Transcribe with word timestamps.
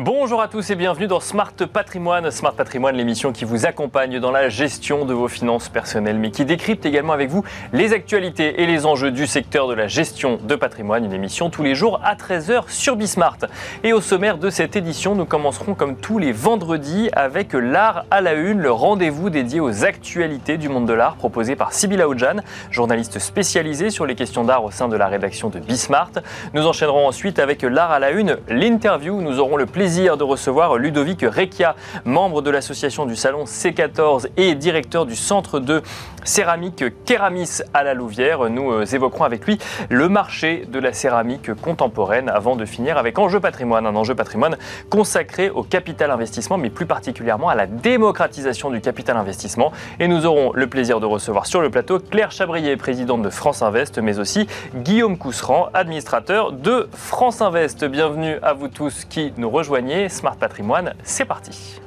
Bonjour 0.00 0.40
à 0.40 0.46
tous 0.46 0.70
et 0.70 0.76
bienvenue 0.76 1.08
dans 1.08 1.18
Smart 1.18 1.52
Patrimoine. 1.72 2.30
Smart 2.30 2.54
Patrimoine, 2.54 2.94
l'émission 2.94 3.32
qui 3.32 3.44
vous 3.44 3.66
accompagne 3.66 4.20
dans 4.20 4.30
la 4.30 4.48
gestion 4.48 5.04
de 5.04 5.12
vos 5.12 5.26
finances 5.26 5.68
personnelles, 5.68 6.20
mais 6.20 6.30
qui 6.30 6.44
décrypte 6.44 6.86
également 6.86 7.14
avec 7.14 7.30
vous 7.30 7.42
les 7.72 7.92
actualités 7.92 8.62
et 8.62 8.66
les 8.66 8.86
enjeux 8.86 9.10
du 9.10 9.26
secteur 9.26 9.66
de 9.66 9.74
la 9.74 9.88
gestion 9.88 10.38
de 10.40 10.54
patrimoine. 10.54 11.04
Une 11.04 11.12
émission 11.12 11.50
tous 11.50 11.64
les 11.64 11.74
jours 11.74 12.00
à 12.04 12.14
13h 12.14 12.68
sur 12.68 12.94
Bismart. 12.94 13.38
Et 13.82 13.92
au 13.92 14.00
sommaire 14.00 14.38
de 14.38 14.50
cette 14.50 14.76
édition, 14.76 15.16
nous 15.16 15.24
commencerons 15.24 15.74
comme 15.74 15.96
tous 15.96 16.20
les 16.20 16.30
vendredis 16.30 17.10
avec 17.12 17.52
l'art 17.52 18.04
à 18.12 18.20
la 18.20 18.34
une, 18.34 18.60
le 18.60 18.70
rendez-vous 18.70 19.30
dédié 19.30 19.58
aux 19.58 19.84
actualités 19.84 20.58
du 20.58 20.68
monde 20.68 20.86
de 20.86 20.92
l'art 20.92 21.16
proposé 21.16 21.56
par 21.56 21.72
Sybilla 21.72 22.08
Oudjan, 22.08 22.36
journaliste 22.70 23.18
spécialisée 23.18 23.90
sur 23.90 24.06
les 24.06 24.14
questions 24.14 24.44
d'art 24.44 24.62
au 24.62 24.70
sein 24.70 24.86
de 24.86 24.96
la 24.96 25.08
rédaction 25.08 25.48
de 25.48 25.58
Bismart. 25.58 26.12
Nous 26.54 26.68
enchaînerons 26.68 27.08
ensuite 27.08 27.40
avec 27.40 27.62
l'art 27.62 27.90
à 27.90 27.98
la 27.98 28.12
une, 28.12 28.38
l'interview. 28.48 29.20
Nous 29.20 29.40
aurons 29.40 29.56
le 29.56 29.66
plaisir 29.66 29.88
de 29.98 30.22
recevoir 30.22 30.76
Ludovic 30.76 31.22
Rekia, 31.22 31.74
membre 32.04 32.40
de 32.40 32.50
l'association 32.50 33.04
du 33.04 33.16
Salon 33.16 33.44
C14 33.44 34.28
et 34.36 34.54
directeur 34.54 35.06
du 35.06 35.16
centre 35.16 35.58
de 35.58 35.82
céramique 36.22 36.84
Kéramis 37.04 37.62
à 37.74 37.82
la 37.82 37.94
Louvière. 37.94 38.48
Nous 38.48 38.70
euh, 38.70 38.84
évoquerons 38.84 39.24
avec 39.24 39.44
lui 39.44 39.58
le 39.88 40.08
marché 40.08 40.66
de 40.70 40.78
la 40.78 40.92
céramique 40.92 41.52
contemporaine 41.54 42.28
avant 42.28 42.54
de 42.54 42.64
finir 42.64 42.96
avec 42.96 43.18
Enjeu 43.18 43.40
patrimoine, 43.40 43.86
un 43.86 43.96
enjeu 43.96 44.14
patrimoine 44.14 44.56
consacré 44.88 45.50
au 45.50 45.64
capital 45.64 46.12
investissement, 46.12 46.58
mais 46.58 46.70
plus 46.70 46.86
particulièrement 46.86 47.48
à 47.48 47.56
la 47.56 47.66
démocratisation 47.66 48.70
du 48.70 48.80
capital 48.80 49.16
investissement. 49.16 49.72
Et 49.98 50.06
nous 50.06 50.26
aurons 50.26 50.52
le 50.54 50.68
plaisir 50.68 51.00
de 51.00 51.06
recevoir 51.06 51.46
sur 51.46 51.60
le 51.60 51.70
plateau 51.70 51.98
Claire 51.98 52.30
Chabrier, 52.30 52.76
présidente 52.76 53.22
de 53.22 53.30
France 53.30 53.62
Invest, 53.62 53.98
mais 53.98 54.20
aussi 54.20 54.46
Guillaume 54.76 55.18
Cousseran, 55.18 55.70
administrateur 55.74 56.52
de 56.52 56.88
France 56.92 57.40
Invest. 57.40 57.84
Bienvenue 57.84 58.36
à 58.42 58.52
vous 58.52 58.68
tous 58.68 59.04
qui 59.04 59.32
nous 59.38 59.50
rejoignent 59.50 59.77
Smart 60.08 60.36
Patrimoine, 60.36 60.94
c'est 61.04 61.24
parti. 61.24 61.80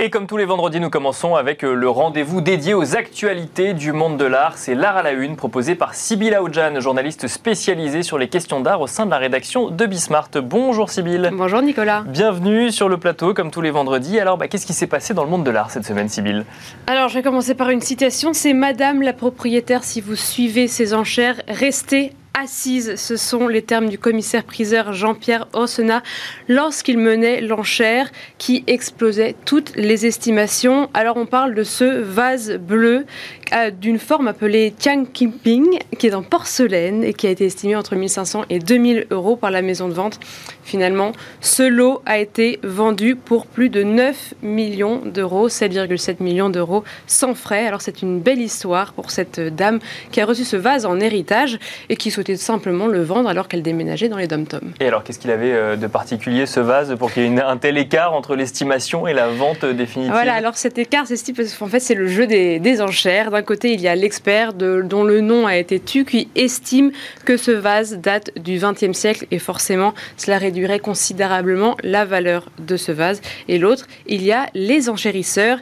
Et 0.00 0.10
comme 0.10 0.26
tous 0.26 0.36
les 0.36 0.44
vendredis, 0.44 0.80
nous 0.80 0.90
commençons 0.90 1.34
avec 1.34 1.64
euh, 1.64 1.74
le 1.74 1.88
rendez-vous 1.88 2.40
dédié 2.40 2.72
aux 2.72 2.96
actualités 2.96 3.72
du 3.72 3.92
monde 3.92 4.16
de 4.16 4.24
l'art. 4.24 4.56
C'est 4.56 4.74
l'art 4.74 4.96
à 4.96 5.02
la 5.02 5.12
une 5.12 5.34
proposé 5.34 5.74
par 5.74 5.94
Sybille 5.94 6.34
Aoudjan, 6.34 6.78
journaliste 6.78 7.26
spécialisée 7.26 8.02
sur 8.02 8.16
les 8.16 8.28
questions 8.28 8.60
d'art 8.60 8.80
au 8.80 8.86
sein 8.86 9.06
de 9.06 9.10
la 9.10 9.18
rédaction 9.18 9.70
de 9.70 9.86
Bismart. 9.86 10.30
Bonjour 10.42 10.90
Sybille. 10.90 11.30
Bonjour 11.32 11.62
Nicolas. 11.62 12.04
Bienvenue 12.06 12.70
sur 12.70 12.88
le 12.88 12.98
plateau 12.98 13.34
comme 13.34 13.50
tous 13.50 13.60
les 13.60 13.72
vendredis. 13.72 14.20
Alors, 14.20 14.38
bah, 14.38 14.46
qu'est-ce 14.46 14.66
qui 14.66 14.72
s'est 14.72 14.86
passé 14.86 15.14
dans 15.14 15.24
le 15.24 15.30
monde 15.30 15.44
de 15.44 15.50
l'art 15.50 15.70
cette 15.70 15.84
semaine, 15.84 16.08
Sybille 16.08 16.44
Alors, 16.86 17.08
je 17.08 17.14
vais 17.14 17.22
commencer 17.22 17.54
par 17.54 17.70
une 17.70 17.80
citation. 17.80 18.32
C'est 18.32 18.54
Madame 18.54 19.02
la 19.02 19.12
propriétaire, 19.12 19.82
si 19.82 20.00
vous 20.00 20.16
suivez 20.16 20.68
ces 20.68 20.94
enchères, 20.94 21.42
restez 21.48 22.12
assise. 22.38 22.94
Ce 22.96 23.16
sont 23.16 23.48
les 23.48 23.62
termes 23.62 23.88
du 23.88 23.98
commissaire-priseur 23.98 24.92
Jean-Pierre 24.92 25.48
Ossena 25.52 26.02
lorsqu'il 26.48 26.98
menait 26.98 27.40
l'enchère 27.40 28.10
qui 28.38 28.64
explosait 28.66 29.34
toutes 29.44 29.74
les 29.74 30.06
estimations. 30.06 30.88
Alors 30.94 31.16
on 31.16 31.26
parle 31.26 31.54
de 31.54 31.64
ce 31.64 32.00
vase 32.00 32.56
bleu 32.56 33.06
euh, 33.52 33.70
d'une 33.70 33.98
forme 33.98 34.28
appelée 34.28 34.72
Tiang 34.78 35.04
Kimping 35.04 35.78
qui 35.98 36.06
est 36.06 36.14
en 36.14 36.22
porcelaine 36.22 37.02
et 37.02 37.12
qui 37.12 37.26
a 37.26 37.30
été 37.30 37.44
estimé 37.44 37.74
entre 37.74 37.96
1500 37.96 38.44
et 38.50 38.58
2000 38.60 39.06
euros 39.10 39.36
par 39.36 39.50
la 39.50 39.62
maison 39.62 39.88
de 39.88 39.94
vente. 39.94 40.20
Finalement, 40.62 41.12
ce 41.40 41.62
lot 41.62 42.02
a 42.06 42.18
été 42.18 42.60
vendu 42.62 43.16
pour 43.16 43.46
plus 43.46 43.70
de 43.70 43.82
9 43.82 44.34
millions 44.42 45.00
d'euros, 45.04 45.48
7,7 45.48 46.22
millions 46.22 46.50
d'euros 46.50 46.84
sans 47.06 47.34
frais. 47.34 47.66
Alors 47.66 47.80
c'est 47.80 48.02
une 48.02 48.20
belle 48.20 48.40
histoire 48.40 48.92
pour 48.92 49.10
cette 49.10 49.40
dame 49.40 49.80
qui 50.12 50.20
a 50.20 50.26
reçu 50.26 50.44
ce 50.44 50.56
vase 50.56 50.86
en 50.86 51.00
héritage 51.00 51.58
et 51.88 51.96
qui 51.96 52.10
souhaitait 52.10 52.27
simplement 52.36 52.86
le 52.86 53.02
vendre 53.02 53.28
alors 53.28 53.48
qu'elle 53.48 53.62
déménageait 53.62 54.08
dans 54.08 54.16
les 54.16 54.26
dom-toms. 54.26 54.72
Et 54.80 54.86
alors 54.86 55.02
qu'est-ce 55.02 55.18
qu'il 55.18 55.30
avait 55.30 55.52
euh, 55.52 55.76
de 55.76 55.86
particulier 55.86 56.46
ce 56.46 56.60
vase 56.60 56.94
pour 56.96 57.12
qu'il 57.12 57.24
y 57.24 57.26
ait 57.26 57.40
un 57.40 57.56
tel 57.56 57.78
écart 57.78 58.12
entre 58.12 58.36
l'estimation 58.36 59.06
et 59.06 59.14
la 59.14 59.28
vente 59.28 59.64
définitive? 59.64 60.12
Voilà, 60.12 60.34
alors 60.34 60.56
cet 60.56 60.78
écart 60.78 61.06
c'est 61.06 61.16
qu'en 61.58 61.66
fait 61.66 61.80
c'est 61.80 61.94
le 61.94 62.06
jeu 62.06 62.26
des, 62.26 62.80
enchères. 62.80 63.30
D'un 63.30 63.42
côté 63.42 63.72
il 63.72 63.80
y 63.80 63.88
a 63.88 63.96
l'expert 63.96 64.52
dont 64.52 65.02
le 65.02 65.20
nom 65.20 65.46
a 65.46 65.56
été 65.56 65.80
tu 65.80 66.04
qui 66.04 66.28
estime 66.36 66.92
que 67.24 67.36
ce 67.36 67.50
vase 67.50 67.98
date 67.98 68.30
du 68.38 68.58
XXe 68.58 68.96
siècle 68.96 69.26
et 69.30 69.38
forcément 69.38 69.94
cela 70.16 70.38
réduit 70.38 70.68
considérablement 70.78 71.76
la 71.82 72.04
valeur 72.04 72.50
de 72.58 72.76
ce 72.76 72.92
vase. 72.92 73.20
Et 73.48 73.58
l'autre, 73.58 73.86
il 74.06 74.22
y 74.22 74.32
a 74.32 74.46
les 74.54 74.90
enchérisseurs 74.90 75.58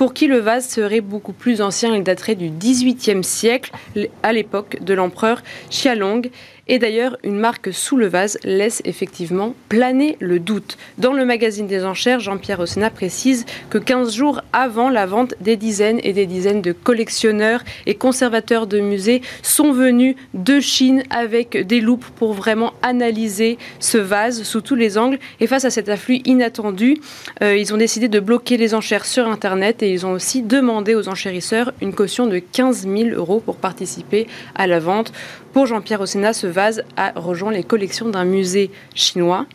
pour 0.00 0.14
qui 0.14 0.28
le 0.28 0.38
vase 0.38 0.66
serait 0.66 1.02
beaucoup 1.02 1.34
plus 1.34 1.60
ancien, 1.60 1.94
il 1.94 2.02
daterait 2.02 2.34
du 2.34 2.48
XVIIIe 2.48 3.22
siècle, 3.22 3.70
à 4.22 4.32
l'époque 4.32 4.78
de 4.80 4.94
l'empereur 4.94 5.42
Xialong. 5.68 6.30
Et 6.72 6.78
d'ailleurs, 6.78 7.16
une 7.24 7.36
marque 7.36 7.74
sous 7.74 7.96
le 7.96 8.06
vase 8.06 8.38
laisse 8.44 8.80
effectivement 8.84 9.56
planer 9.68 10.16
le 10.20 10.38
doute. 10.38 10.78
Dans 10.98 11.12
le 11.12 11.24
magazine 11.24 11.66
des 11.66 11.84
enchères, 11.84 12.20
Jean-Pierre 12.20 12.60
Ossena 12.60 12.90
précise 12.90 13.44
que 13.70 13.78
15 13.78 14.14
jours 14.14 14.40
avant 14.52 14.88
la 14.88 15.04
vente, 15.04 15.34
des 15.40 15.56
dizaines 15.56 15.98
et 16.04 16.12
des 16.12 16.26
dizaines 16.26 16.62
de 16.62 16.70
collectionneurs 16.70 17.64
et 17.86 17.96
conservateurs 17.96 18.68
de 18.68 18.78
musées 18.78 19.20
sont 19.42 19.72
venus 19.72 20.14
de 20.32 20.60
Chine 20.60 21.02
avec 21.10 21.66
des 21.66 21.80
loupes 21.80 22.06
pour 22.14 22.34
vraiment 22.34 22.72
analyser 22.82 23.58
ce 23.80 23.98
vase 23.98 24.44
sous 24.44 24.60
tous 24.60 24.76
les 24.76 24.96
angles. 24.96 25.18
Et 25.40 25.48
face 25.48 25.64
à 25.64 25.70
cet 25.70 25.88
afflux 25.88 26.20
inattendu, 26.24 26.98
euh, 27.42 27.56
ils 27.56 27.74
ont 27.74 27.78
décidé 27.78 28.06
de 28.06 28.20
bloquer 28.20 28.56
les 28.56 28.74
enchères 28.74 29.06
sur 29.06 29.26
Internet 29.26 29.82
et 29.82 29.89
ils 29.90 30.06
ont 30.06 30.12
aussi 30.12 30.42
demandé 30.42 30.94
aux 30.94 31.08
enchérisseurs 31.08 31.72
une 31.80 31.94
caution 31.94 32.26
de 32.26 32.38
15 32.38 32.86
000 32.88 33.10
euros 33.10 33.40
pour 33.40 33.56
participer 33.56 34.26
à 34.54 34.66
la 34.66 34.78
vente. 34.78 35.12
Pour 35.52 35.66
Jean-Pierre 35.66 36.00
Ossena, 36.00 36.32
ce 36.32 36.46
vase 36.46 36.82
a 36.96 37.12
rejoint 37.16 37.52
les 37.52 37.64
collections 37.64 38.08
d'un 38.08 38.24
musée 38.24 38.70
chinois. 38.94 39.46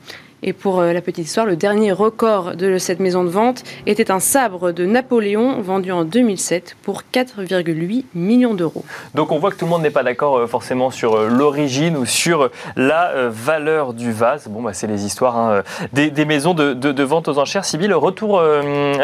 Et 0.48 0.54
pour 0.54 0.80
euh, 0.80 0.94
la 0.94 1.02
petite 1.02 1.26
histoire, 1.26 1.48
le 1.48 1.56
dernier 1.56 1.92
record 1.92 2.56
de 2.56 2.78
cette 2.78 3.00
maison 3.00 3.24
de 3.24 3.30
vente 3.30 3.64
était 3.88 4.12
un 4.12 4.20
sabre 4.20 4.72
de 4.72 4.86
Napoléon 4.86 5.60
vendu 5.60 5.92
en 5.92 6.06
2007 6.06 6.78
pour 6.84 7.02
4,8 7.12 8.04
millions 8.14 8.54
d'euros. 8.54 8.86
Donc 9.16 9.32
on 9.32 9.40
voit 9.40 9.50
que 9.50 9.58
tout 9.58 9.66
le 9.66 9.72
monde 9.72 9.82
n'est 9.82 9.90
pas 9.90 10.04
d'accord 10.04 10.38
euh, 10.38 10.46
forcément 10.46 10.92
sur 10.92 11.16
euh, 11.16 11.30
l'origine 11.30 11.98
ou 11.98 12.06
sur 12.06 12.52
la 12.76 13.30
valeur 13.30 13.96
du 13.96 14.12
vase. 14.12 14.48
Bon, 14.48 14.62
bah, 14.62 14.74
c'est 14.74 14.86
les 14.86 15.04
histoires 15.04 15.36
hein, 15.36 15.64
des, 15.94 16.26
maisons 16.26 16.54
de, 16.54 17.04
vente 17.04 17.28
aux 17.28 17.40
enchères. 17.40 17.66
Sibyl, 17.66 17.92
retour 17.96 18.40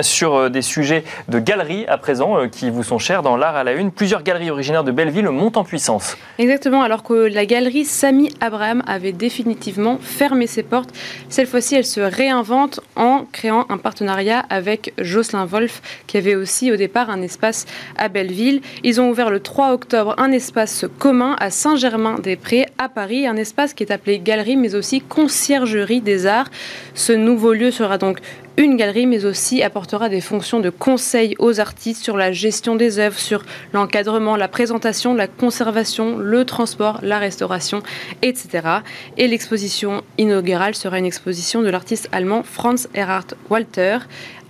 sur 0.02 0.50
des 0.52 0.62
sujets 0.62 1.04
de 1.28 1.40
galeries 1.40 1.86
à 1.88 1.98
présent 1.98 2.48
qui 2.50 2.70
vous 2.70 2.84
sont 2.84 3.00
chers 3.00 3.24
dans 3.24 3.36
l'art 3.36 3.56
à 3.56 3.64
la 3.64 3.74
une. 3.74 3.92
Plusieurs 3.92 4.22
galeries 4.22 4.52
originaires 4.52 4.84
de 4.84 4.92
Belleville 4.92 5.30
montent 5.30 5.58
en 5.58 5.64
puissance. 5.64 6.18
Exactement, 6.38 6.84
alors 6.84 7.02
que 7.02 7.14
la 7.14 7.48
galerie 7.48 7.86
Samy 7.86 8.30
Abraham 8.42 8.84
avait 8.86 9.12
définitivement 9.12 9.98
fermé 10.00 10.46
ses 10.46 10.64
portes. 10.64 10.94
Cette 11.32 11.48
fois-ci, 11.48 11.76
elle 11.76 11.86
se 11.86 12.02
réinvente 12.02 12.82
en 12.98 13.24
créant 13.32 13.66
un 13.70 13.78
partenariat 13.78 14.40
avec 14.50 14.94
Jocelyn 14.98 15.46
Wolf, 15.46 15.82
qui 16.06 16.18
avait 16.18 16.36
aussi 16.36 16.74
au 16.74 16.76
départ 16.76 17.10
un 17.10 17.22
espace 17.22 17.66
à 17.98 18.10
Belleville. 18.10 18.60
Ils 18.84 19.00
ont 19.00 19.10
ouvert 19.10 19.30
le 19.30 19.40
3 19.40 19.72
octobre 19.72 20.14
un 20.18 20.34
espace 20.34 20.84
commun 21.00 21.38
à 21.40 21.50
Saint-Germain-des-Prés, 21.50 22.66
à 22.78 22.90
Paris, 22.90 23.28
un 23.28 23.38
espace 23.38 23.74
qui 23.74 23.84
est 23.84 23.94
appelé 23.94 24.20
Galerie, 24.20 24.58
mais 24.58 24.76
aussi 24.76 25.00
Conciergerie 25.00 26.02
des 26.02 26.26
Arts. 26.26 26.50
Ce 26.96 27.14
nouveau 27.14 27.54
lieu 27.54 27.72
sera 27.72 27.98
donc 27.98 28.18
une 28.58 28.76
galerie, 28.76 29.06
mais 29.06 29.26
aussi 29.26 29.64
apportera 29.64 30.10
des 30.10 30.22
fonctions 30.22 30.60
de 30.60 30.70
conseil 30.70 31.36
aux 31.40 31.60
artistes 31.60 32.04
sur 32.04 32.18
la 32.18 32.32
gestion 32.32 32.76
des 32.76 33.00
œuvres, 33.00 33.20
sur 33.20 33.44
l'encadrement, 33.74 34.36
la 34.36 34.48
présentation, 34.48 35.14
la 35.14 35.28
conservation, 35.28 36.18
le 36.18 36.46
transport, 36.46 37.00
la 37.02 37.18
restauration, 37.20 37.82
etc. 38.22 38.68
Et 39.18 39.28
l'exposition 39.28 40.04
inaugurale 40.18 40.76
sera 40.76 41.00
une 41.00 41.06
exposition 41.06 41.62
de 41.62 41.70
l'artiste 41.70 42.10
allemand 42.12 42.44
Franz 42.44 42.88
Erhard 42.94 43.28
Walter 43.50 44.00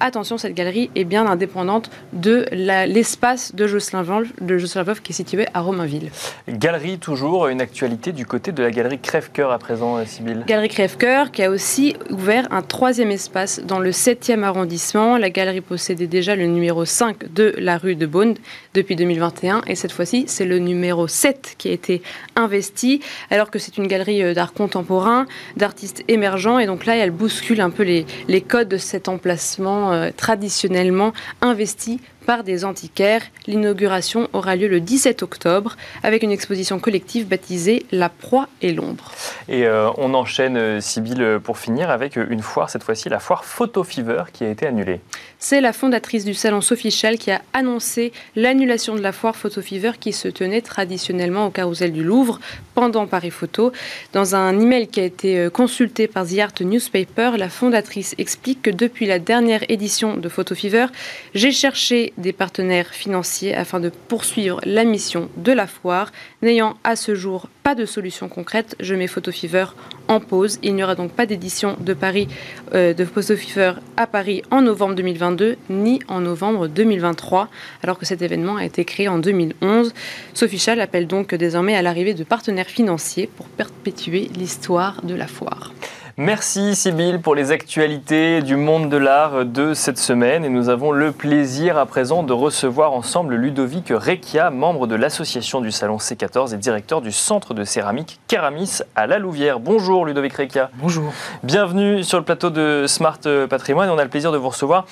attention, 0.01 0.37
cette 0.37 0.53
galerie 0.53 0.89
est 0.95 1.03
bien 1.03 1.25
indépendante 1.27 1.89
de 2.13 2.45
l'espace 2.51 3.55
de 3.55 3.67
Jocelyn 3.67 4.03
Wolf 4.03 5.01
qui 5.01 5.11
est 5.11 5.15
situé 5.15 5.47
à 5.53 5.61
Romainville. 5.61 6.11
Galerie, 6.47 6.97
toujours 6.97 7.47
une 7.47 7.61
actualité 7.61 8.11
du 8.11 8.25
côté 8.25 8.51
de 8.51 8.63
la 8.63 8.71
galerie 8.71 8.99
Crève-Cœur 8.99 9.51
à 9.51 9.59
présent, 9.59 9.97
euh, 9.97 10.05
Sybille. 10.05 10.43
Galerie 10.47 10.69
Crève-Cœur 10.69 11.31
qui 11.31 11.43
a 11.43 11.49
aussi 11.49 11.95
ouvert 12.09 12.47
un 12.51 12.61
troisième 12.61 13.11
espace 13.11 13.61
dans 13.63 13.79
le 13.79 13.91
7e 13.91 14.43
arrondissement. 14.43 15.17
La 15.17 15.29
galerie 15.29 15.61
possédait 15.61 16.07
déjà 16.07 16.35
le 16.35 16.45
numéro 16.45 16.85
5 16.85 17.31
de 17.33 17.53
la 17.57 17.77
rue 17.77 17.95
de 17.95 18.05
Beaune 18.05 18.35
depuis 18.73 18.95
2021 18.95 19.61
et 19.67 19.75
cette 19.75 19.91
fois-ci, 19.91 20.25
c'est 20.27 20.45
le 20.45 20.59
numéro 20.59 21.07
7 21.07 21.55
qui 21.57 21.69
a 21.69 21.71
été 21.71 22.01
investi 22.35 23.01
alors 23.29 23.51
que 23.51 23.59
c'est 23.59 23.77
une 23.77 23.87
galerie 23.87 24.23
euh, 24.23 24.33
d'art 24.33 24.53
contemporain, 24.53 25.25
d'artistes 25.57 26.03
émergents 26.07 26.59
et 26.59 26.65
donc 26.65 26.85
là, 26.85 26.95
elle 26.95 27.11
bouscule 27.11 27.61
un 27.61 27.69
peu 27.69 27.83
les, 27.83 28.05
les 28.27 28.41
codes 28.41 28.69
de 28.69 28.77
cet 28.77 29.07
emplacement 29.07 29.90
traditionnellement 30.15 31.13
investi 31.41 31.99
des 32.37 32.65
antiquaires. 32.65 33.21
L'inauguration 33.47 34.29
aura 34.33 34.55
lieu 34.55 34.67
le 34.67 34.79
17 34.79 35.23
octobre 35.23 35.75
avec 36.03 36.23
une 36.23 36.31
exposition 36.31 36.79
collective 36.79 37.27
baptisée 37.27 37.85
La 37.91 38.09
proie 38.09 38.47
et 38.61 38.73
l'ombre. 38.73 39.11
Et 39.49 39.65
euh, 39.65 39.89
on 39.97 40.13
enchaîne, 40.13 40.57
euh, 40.57 40.81
Sybille, 40.81 41.39
pour 41.43 41.57
finir 41.57 41.89
avec 41.89 42.15
une 42.15 42.41
foire, 42.41 42.69
cette 42.69 42.83
fois-ci 42.83 43.09
la 43.09 43.19
foire 43.19 43.45
Photo 43.45 43.83
Fever 43.83 44.23
qui 44.33 44.43
a 44.43 44.49
été 44.49 44.65
annulée. 44.65 45.01
C'est 45.39 45.61
la 45.61 45.73
fondatrice 45.73 46.25
du 46.25 46.33
salon 46.33 46.61
Sophie 46.61 46.91
Schall 46.91 47.17
qui 47.17 47.31
a 47.31 47.41
annoncé 47.53 48.11
l'annulation 48.35 48.95
de 48.95 49.01
la 49.01 49.11
foire 49.11 49.35
Photo 49.35 49.61
Fever 49.61 49.91
qui 49.99 50.13
se 50.13 50.27
tenait 50.27 50.61
traditionnellement 50.61 51.47
au 51.47 51.49
carrousel 51.49 51.91
du 51.91 52.03
Louvre 52.03 52.39
pendant 52.75 53.07
Paris 53.07 53.31
Photo. 53.31 53.71
Dans 54.13 54.35
un 54.35 54.59
email 54.59 54.87
qui 54.87 54.99
a 54.99 55.03
été 55.03 55.39
euh, 55.39 55.49
consulté 55.49 56.07
par 56.07 56.27
The 56.27 56.39
Art 56.39 56.53
Newspaper, 56.61 57.31
la 57.37 57.49
fondatrice 57.49 58.15
explique 58.17 58.61
que 58.61 58.69
depuis 58.69 59.05
la 59.05 59.19
dernière 59.19 59.63
édition 59.69 60.17
de 60.17 60.29
Photo 60.29 60.55
Fever, 60.55 60.87
j'ai 61.33 61.51
cherché 61.51 62.13
des 62.21 62.33
partenaires 62.33 62.89
financiers 62.89 63.53
afin 63.53 63.79
de 63.79 63.89
poursuivre 63.89 64.61
la 64.63 64.83
mission 64.83 65.29
de 65.37 65.51
la 65.51 65.67
foire. 65.67 66.11
N'ayant 66.41 66.77
à 66.83 66.95
ce 66.95 67.15
jour 67.15 67.49
pas 67.63 67.75
de 67.75 67.85
solution 67.85 68.29
concrète, 68.29 68.75
je 68.79 68.95
mets 68.95 69.07
Photo 69.07 69.31
Fever 69.31 69.65
en 70.07 70.19
pause. 70.19 70.59
Il 70.63 70.75
n'y 70.75 70.83
aura 70.83 70.95
donc 70.95 71.11
pas 71.11 71.25
d'édition 71.25 71.75
de 71.79 71.93
Paris 71.93 72.27
euh, 72.73 72.93
de 72.93 73.05
Photo 73.05 73.35
Fever 73.35 73.73
à 73.97 74.07
Paris 74.07 74.41
en 74.51 74.61
novembre 74.61 74.95
2022 74.95 75.57
ni 75.69 75.99
en 76.07 76.21
novembre 76.21 76.67
2023, 76.67 77.49
alors 77.83 77.97
que 77.97 78.05
cet 78.05 78.21
événement 78.21 78.55
a 78.55 78.65
été 78.65 78.85
créé 78.85 79.07
en 79.07 79.19
2011. 79.19 79.93
Sophie 80.33 80.59
Schall 80.59 80.81
appelle 80.81 81.07
donc 81.07 81.35
désormais 81.35 81.75
à 81.75 81.81
l'arrivée 81.81 82.13
de 82.13 82.23
partenaires 82.23 82.67
financiers 82.67 83.27
pour 83.27 83.47
perpétuer 83.47 84.29
l'histoire 84.35 85.01
de 85.03 85.15
la 85.15 85.27
foire. 85.27 85.73
Merci 86.17 86.75
Sybille 86.75 87.19
pour 87.19 87.35
les 87.35 87.51
actualités 87.51 88.41
du 88.41 88.57
monde 88.57 88.89
de 88.89 88.97
l'art 88.97 89.45
de 89.45 89.73
cette 89.73 89.97
semaine 89.97 90.43
et 90.43 90.49
nous 90.49 90.67
avons 90.67 90.91
le 90.91 91.13
plaisir 91.13 91.77
à 91.77 91.85
présent 91.85 92.21
de 92.23 92.33
recevoir 92.33 92.91
ensemble 92.91 93.35
Ludovic 93.35 93.93
Rekia, 93.95 94.49
membre 94.49 94.87
de 94.87 94.95
l'association 94.95 95.61
du 95.61 95.71
Salon 95.71 95.97
C14 95.97 96.53
et 96.53 96.57
directeur 96.57 97.01
du 97.01 97.13
centre 97.13 97.53
de 97.53 97.63
céramique 97.63 98.19
Keramis 98.27 98.79
à 98.95 99.07
La 99.07 99.19
Louvière. 99.19 99.61
Bonjour 99.61 100.05
Ludovic 100.05 100.33
Rekia. 100.33 100.69
Bonjour. 100.75 101.13
Bienvenue 101.43 102.03
sur 102.03 102.17
le 102.17 102.25
plateau 102.25 102.49
de 102.49 102.85
Smart 102.87 103.19
Patrimoine. 103.49 103.89
On 103.89 103.97
a 103.97 104.03
le 104.03 104.09
plaisir 104.09 104.33
de 104.33 104.37
vous 104.37 104.49
recevoir 104.49 104.85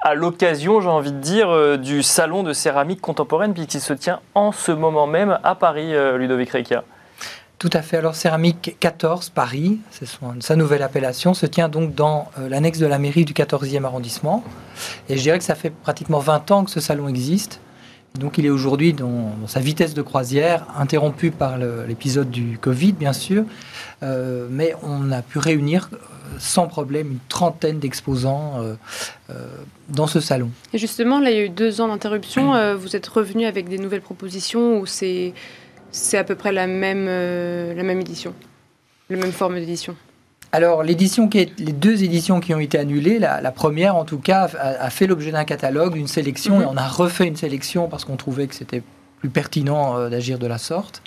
à 0.00 0.14
l'occasion, 0.14 0.80
j'ai 0.80 0.88
envie 0.88 1.12
de 1.12 1.18
dire, 1.18 1.50
euh, 1.50 1.76
du 1.76 2.02
salon 2.02 2.42
de 2.42 2.52
céramique 2.52 3.00
contemporaine 3.00 3.52
puisqu'il 3.52 3.80
se 3.80 3.92
tient 3.92 4.20
en 4.34 4.52
ce 4.52 4.72
moment 4.72 5.06
même 5.06 5.38
à 5.44 5.54
Paris, 5.54 5.94
euh, 5.94 6.16
Ludovic 6.16 6.50
Rekia. 6.50 6.82
Tout 7.62 7.70
à 7.74 7.80
fait. 7.80 7.98
Alors, 7.98 8.16
Céramique 8.16 8.76
14 8.80 9.30
Paris, 9.30 9.78
c'est 9.92 10.08
sa 10.40 10.56
nouvelle 10.56 10.82
appellation, 10.82 11.32
se 11.32 11.46
tient 11.46 11.68
donc 11.68 11.94
dans 11.94 12.28
euh, 12.36 12.48
l'annexe 12.48 12.80
de 12.80 12.86
la 12.86 12.98
mairie 12.98 13.24
du 13.24 13.34
14e 13.34 13.84
arrondissement. 13.84 14.42
Et 15.08 15.16
je 15.16 15.22
dirais 15.22 15.38
que 15.38 15.44
ça 15.44 15.54
fait 15.54 15.70
pratiquement 15.70 16.18
20 16.18 16.50
ans 16.50 16.64
que 16.64 16.72
ce 16.72 16.80
salon 16.80 17.06
existe. 17.06 17.60
Donc, 18.18 18.36
il 18.36 18.46
est 18.46 18.50
aujourd'hui 18.50 18.94
dans, 18.94 19.36
sa 19.46 19.60
vitesse 19.60 19.94
de 19.94 20.02
croisière, 20.02 20.66
interrompu 20.76 21.30
par 21.30 21.56
l'épisode 21.86 22.32
du 22.32 22.58
Covid, 22.60 22.94
bien 22.94 23.12
sûr. 23.12 23.44
Euh, 24.02 24.48
mais 24.50 24.74
on 24.82 25.12
a 25.12 25.22
pu 25.22 25.38
réunir 25.38 25.88
euh, 25.92 25.98
sans 26.40 26.66
problème 26.66 27.12
une 27.12 27.18
trentaine 27.28 27.78
d'exposants 27.78 28.54
dans 29.88 30.08
ce 30.08 30.18
salon. 30.18 30.50
Et 30.72 30.78
justement, 30.78 31.20
là, 31.20 31.30
il 31.30 31.36
y 31.36 31.40
a 31.40 31.44
eu 31.44 31.48
deux 31.48 31.80
ans 31.80 31.86
d'interruption. 31.86 32.74
vous 32.74 32.96
êtes 32.96 33.06
revenu 33.06 33.46
avec 33.46 33.68
des 33.68 33.78
nouvelles 33.78 34.00
propositions 34.00 34.80
ou 34.80 34.86
c'est 34.86 35.32
c'est 35.92 36.18
à 36.18 36.24
peu 36.24 36.34
près 36.34 36.52
la 36.52 36.66
même, 36.66 37.06
euh, 37.08 37.74
la 37.74 37.82
même 37.82 38.00
édition, 38.00 38.34
la 39.10 39.16
même 39.16 39.32
forme 39.32 39.54
d'édition. 39.54 39.94
Alors, 40.54 40.82
l'édition 40.82 41.28
qui 41.28 41.50
les 41.56 41.72
deux 41.72 42.04
éditions 42.04 42.40
qui 42.40 42.52
ont 42.52 42.58
été 42.58 42.78
annulées, 42.78 43.18
la, 43.18 43.40
première 43.52 43.96
en 43.96 44.04
tout 44.04 44.18
cas 44.18 44.50
a, 44.58 44.90
fait 44.90 45.06
l'objet 45.06 45.30
d'un 45.30 45.44
catalogue, 45.44 45.94
d'une 45.94 46.08
sélection, 46.08 46.56
mhm. 46.56 46.62
et 46.62 46.66
on 46.66 46.76
a 46.76 46.86
refait 46.86 47.26
une 47.26 47.36
sélection 47.36 47.88
parce 47.88 48.04
qu'on 48.04 48.16
trouvait 48.16 48.46
que 48.46 48.54
c'était 48.54 48.82
plus 49.20 49.30
pertinent 49.30 49.96
euh, 49.96 50.08
d'agir 50.10 50.38
de 50.38 50.46
la 50.46 50.58
sorte. 50.58 51.02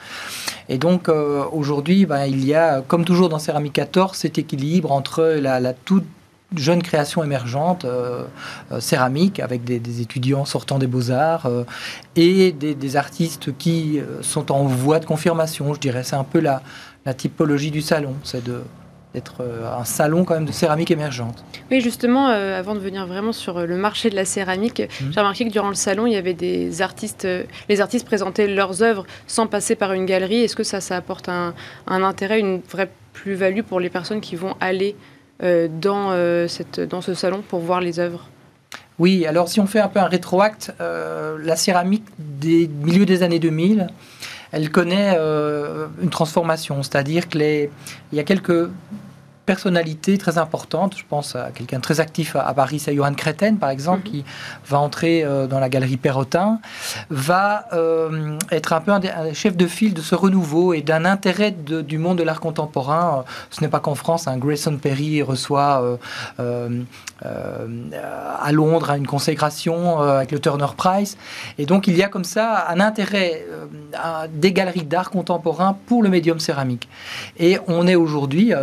Et 0.68 0.80
donc 0.80 1.10
euh, 1.10 1.44
aujourd'hui, 1.52 2.08
ben, 2.08 2.26
il 2.26 2.44
y 2.44 2.56
a, 2.56 2.82
comme 2.82 3.06
toujours 3.06 3.30
dans 3.30 3.38
Céramique 3.38 3.74
14, 3.74 4.18
cet 4.18 4.40
équilibre 4.40 4.92
entre 4.92 5.24
la, 5.40 5.60
la 5.60 5.74
toute 5.74 6.06
jeune 6.56 6.82
création 6.84 7.24
émergente 7.24 7.86
euh, 7.86 8.24
euh, 8.72 8.80
céramique 8.80 9.40
avec 9.40 9.64
des, 9.64 10.02
étudiants 10.02 10.46
sortant 10.46 10.78
des 10.78 10.88
beaux-arts 10.88 11.48
euh, 11.48 11.64
et 12.16 12.52
des, 12.52 12.96
artistes 12.96 13.58
qui 13.58 14.00
sont 14.22 14.52
en 14.52 14.64
voie 14.64 15.00
de 15.00 15.06
confirmation, 15.06 15.74
je 15.74 15.80
dirais. 15.80 16.04
C'est 16.04 16.16
un 16.16 16.24
peu 16.24 16.40
la, 16.40 16.62
la 17.06 17.14
typologie 17.14 17.72
du 17.72 17.82
salon, 17.82 18.14
c'est 18.24 18.44
d'être 18.44 19.44
un 19.44 19.84
salon 19.84 20.24
quand 20.24 20.36
même 20.36 20.46
de 20.46 20.52
céramique 20.54 20.92
émergente. 20.92 21.44
Oui, 21.72 21.82
justement, 21.82 22.28
avant 22.28 22.74
de 22.74 22.80
venir 22.80 23.06
vraiment 23.06 23.34
sur 23.34 23.66
le 23.66 23.76
marché 23.76 24.10
de 24.10 24.16
la 24.16 24.24
céramique, 24.24 24.82
mmh. 24.82 25.12
j'ai 25.12 25.20
remarqué 25.20 25.46
que 25.46 25.52
durant 25.52 25.70
le 25.70 25.76
salon, 25.76 26.06
il 26.06 26.14
y 26.14 26.16
avait 26.16 26.36
des 26.36 26.82
artistes, 26.82 27.28
les 27.68 27.82
artistes 27.82 28.06
présentaient 28.06 28.48
leurs 28.48 28.82
œuvres 28.82 29.06
sans 29.28 29.48
passer 29.48 29.76
par 29.76 29.92
une 29.92 30.06
galerie. 30.06 30.44
Est-ce 30.44 30.56
que 30.56 30.64
ça, 30.64 30.80
ça 30.80 30.96
apporte 30.96 31.28
un, 31.28 31.54
un 31.88 32.04
intérêt, 32.04 32.40
une 32.40 32.62
vraie 32.62 32.90
plus-value 33.14 33.62
pour 33.62 33.80
les 33.80 33.90
personnes 33.90 34.22
qui 34.22 34.36
vont 34.36 34.56
aller 34.62 34.96
dans, 35.42 36.12
euh, 36.12 36.48
cette, 36.48 36.80
dans 36.80 37.02
ce 37.02 37.14
salon 37.14 37.44
pour 37.48 37.60
voir 37.60 37.82
les 37.82 38.00
œuvres. 38.00 38.28
Oui, 38.98 39.26
alors 39.26 39.50
si 39.50 39.60
on 39.60 39.68
fait 39.68 39.80
un 39.80 39.90
peu 39.90 40.00
un 40.00 40.08
rétroacte, 40.08 40.74
euh, 40.80 41.38
la 41.44 41.56
céramique 41.56 42.06
des 42.18 42.68
milieux 42.68 43.06
des 43.06 43.24
années 43.24 43.40
2000, 43.40 43.88
elle 44.54 44.72
connaît 44.72 45.18
une 46.02 46.10
transformation, 46.10 46.82
c'est-à-dire 46.82 47.28
qu'il 47.28 47.70
y 48.14 48.20
a 48.20 48.24
quelques 48.24 48.70
personnalité 49.46 50.18
très 50.18 50.38
importante. 50.38 50.98
Je 50.98 51.04
pense 51.08 51.36
à 51.36 51.52
quelqu'un 51.52 51.80
très 51.80 52.00
actif 52.00 52.36
à, 52.36 52.54
Paris, 52.54 52.80
c'est 52.80 52.96
Johan 52.96 53.14
Créten, 53.14 53.58
par 53.58 53.70
exemple, 53.70 54.00
mhm. 54.06 54.12
qui 54.12 54.26
va 54.68 54.80
entrer 54.80 55.24
euh, 55.24 55.48
dans 55.48 55.60
la 55.60 55.70
galerie 55.70 55.98
Perrotin, 55.98 56.60
va 57.10 57.68
euh, 57.74 58.38
être 58.52 58.74
un 58.74 58.82
peu 58.82 58.92
un, 58.92 59.34
chef 59.34 59.56
de 59.56 59.68
file 59.68 59.94
de 59.94 60.02
ce 60.02 60.16
renouveau 60.16 60.74
et 60.74 60.82
d'un 60.82 61.06
intérêt 61.06 61.52
du 61.52 61.98
monde 61.98 62.18
de 62.18 62.24
l'art 62.24 62.40
contemporain. 62.40 63.24
Ce 63.52 63.62
n'est 63.62 63.68
pas 63.68 63.80
qu'en 63.80 63.96
France, 63.96 64.28
hein, 64.28 64.38
Grayson 64.38 64.78
Perry 64.78 65.22
reçoit 65.22 65.98
euh, 66.40 66.84
à 67.24 68.52
Londres 68.52 68.92
une 68.92 69.08
consécration 69.08 70.00
avec 70.00 70.32
le 70.32 70.40
Turner 70.40 70.66
Prize. 70.76 71.18
Et 71.58 71.66
donc, 71.66 71.88
il 71.88 71.96
y 71.96 72.04
a 72.04 72.08
comme 72.08 72.24
ça 72.24 72.68
un 72.70 72.80
intérêt 72.80 73.46
des 74.34 74.52
galeries 74.52 74.84
d'art 74.84 75.10
contemporain 75.10 75.78
pour 75.86 76.04
le 76.04 76.10
médium 76.10 76.40
céramique. 76.40 76.88
Et 77.38 77.58
on 77.68 77.88
est 77.88 77.96
aujourd'hui, 77.96 78.54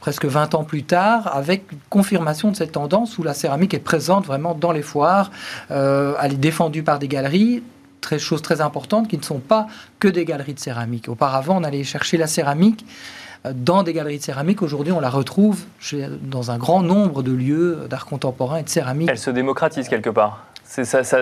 presque 0.00 0.19
20 0.24 0.54
ans 0.54 0.64
plus 0.64 0.82
tard, 0.82 1.34
avec 1.34 1.64
confirmation 1.88 2.50
de 2.50 2.56
cette 2.56 2.72
tendance 2.72 3.18
où 3.18 3.22
la 3.22 3.34
céramique 3.34 3.74
est 3.74 3.78
présente 3.78 4.26
vraiment 4.26 4.54
dans 4.54 4.72
les 4.72 4.82
foires. 4.82 5.30
Euh, 5.70 6.14
elle 6.22 6.34
est 6.34 6.36
défendue 6.36 6.82
par 6.82 6.98
des 6.98 7.08
galeries, 7.08 7.62
très, 8.00 8.18
chose 8.18 8.42
très 8.42 8.60
importante, 8.60 9.08
qui 9.08 9.18
ne 9.18 9.22
sont 9.22 9.38
pas 9.38 9.66
que 9.98 10.08
des 10.08 10.24
galeries 10.24 10.54
de 10.54 10.60
céramique. 10.60 11.08
Auparavant, 11.08 11.60
on 11.60 11.64
allait 11.64 11.84
chercher 11.84 12.16
la 12.16 12.26
céramique 12.26 12.84
euh, 13.46 13.52
dans 13.54 13.82
des 13.82 13.92
galeries 13.92 14.18
de 14.18 14.22
céramique. 14.22 14.62
Aujourd'hui, 14.62 14.92
on 14.92 15.00
la 15.00 15.10
retrouve 15.10 15.64
dans 16.22 16.50
un 16.50 16.58
grand 16.58 16.82
nombre 16.82 17.22
de 17.22 17.32
lieux 17.32 17.86
d'art 17.88 18.06
contemporain 18.06 18.58
et 18.58 18.62
de 18.62 18.68
céramique. 18.68 19.08
Elle 19.10 19.18
se 19.18 19.30
démocratise 19.30 19.88
quelque 19.88 20.10
part 20.10 20.49
ça, 20.70 21.02
ça 21.02 21.18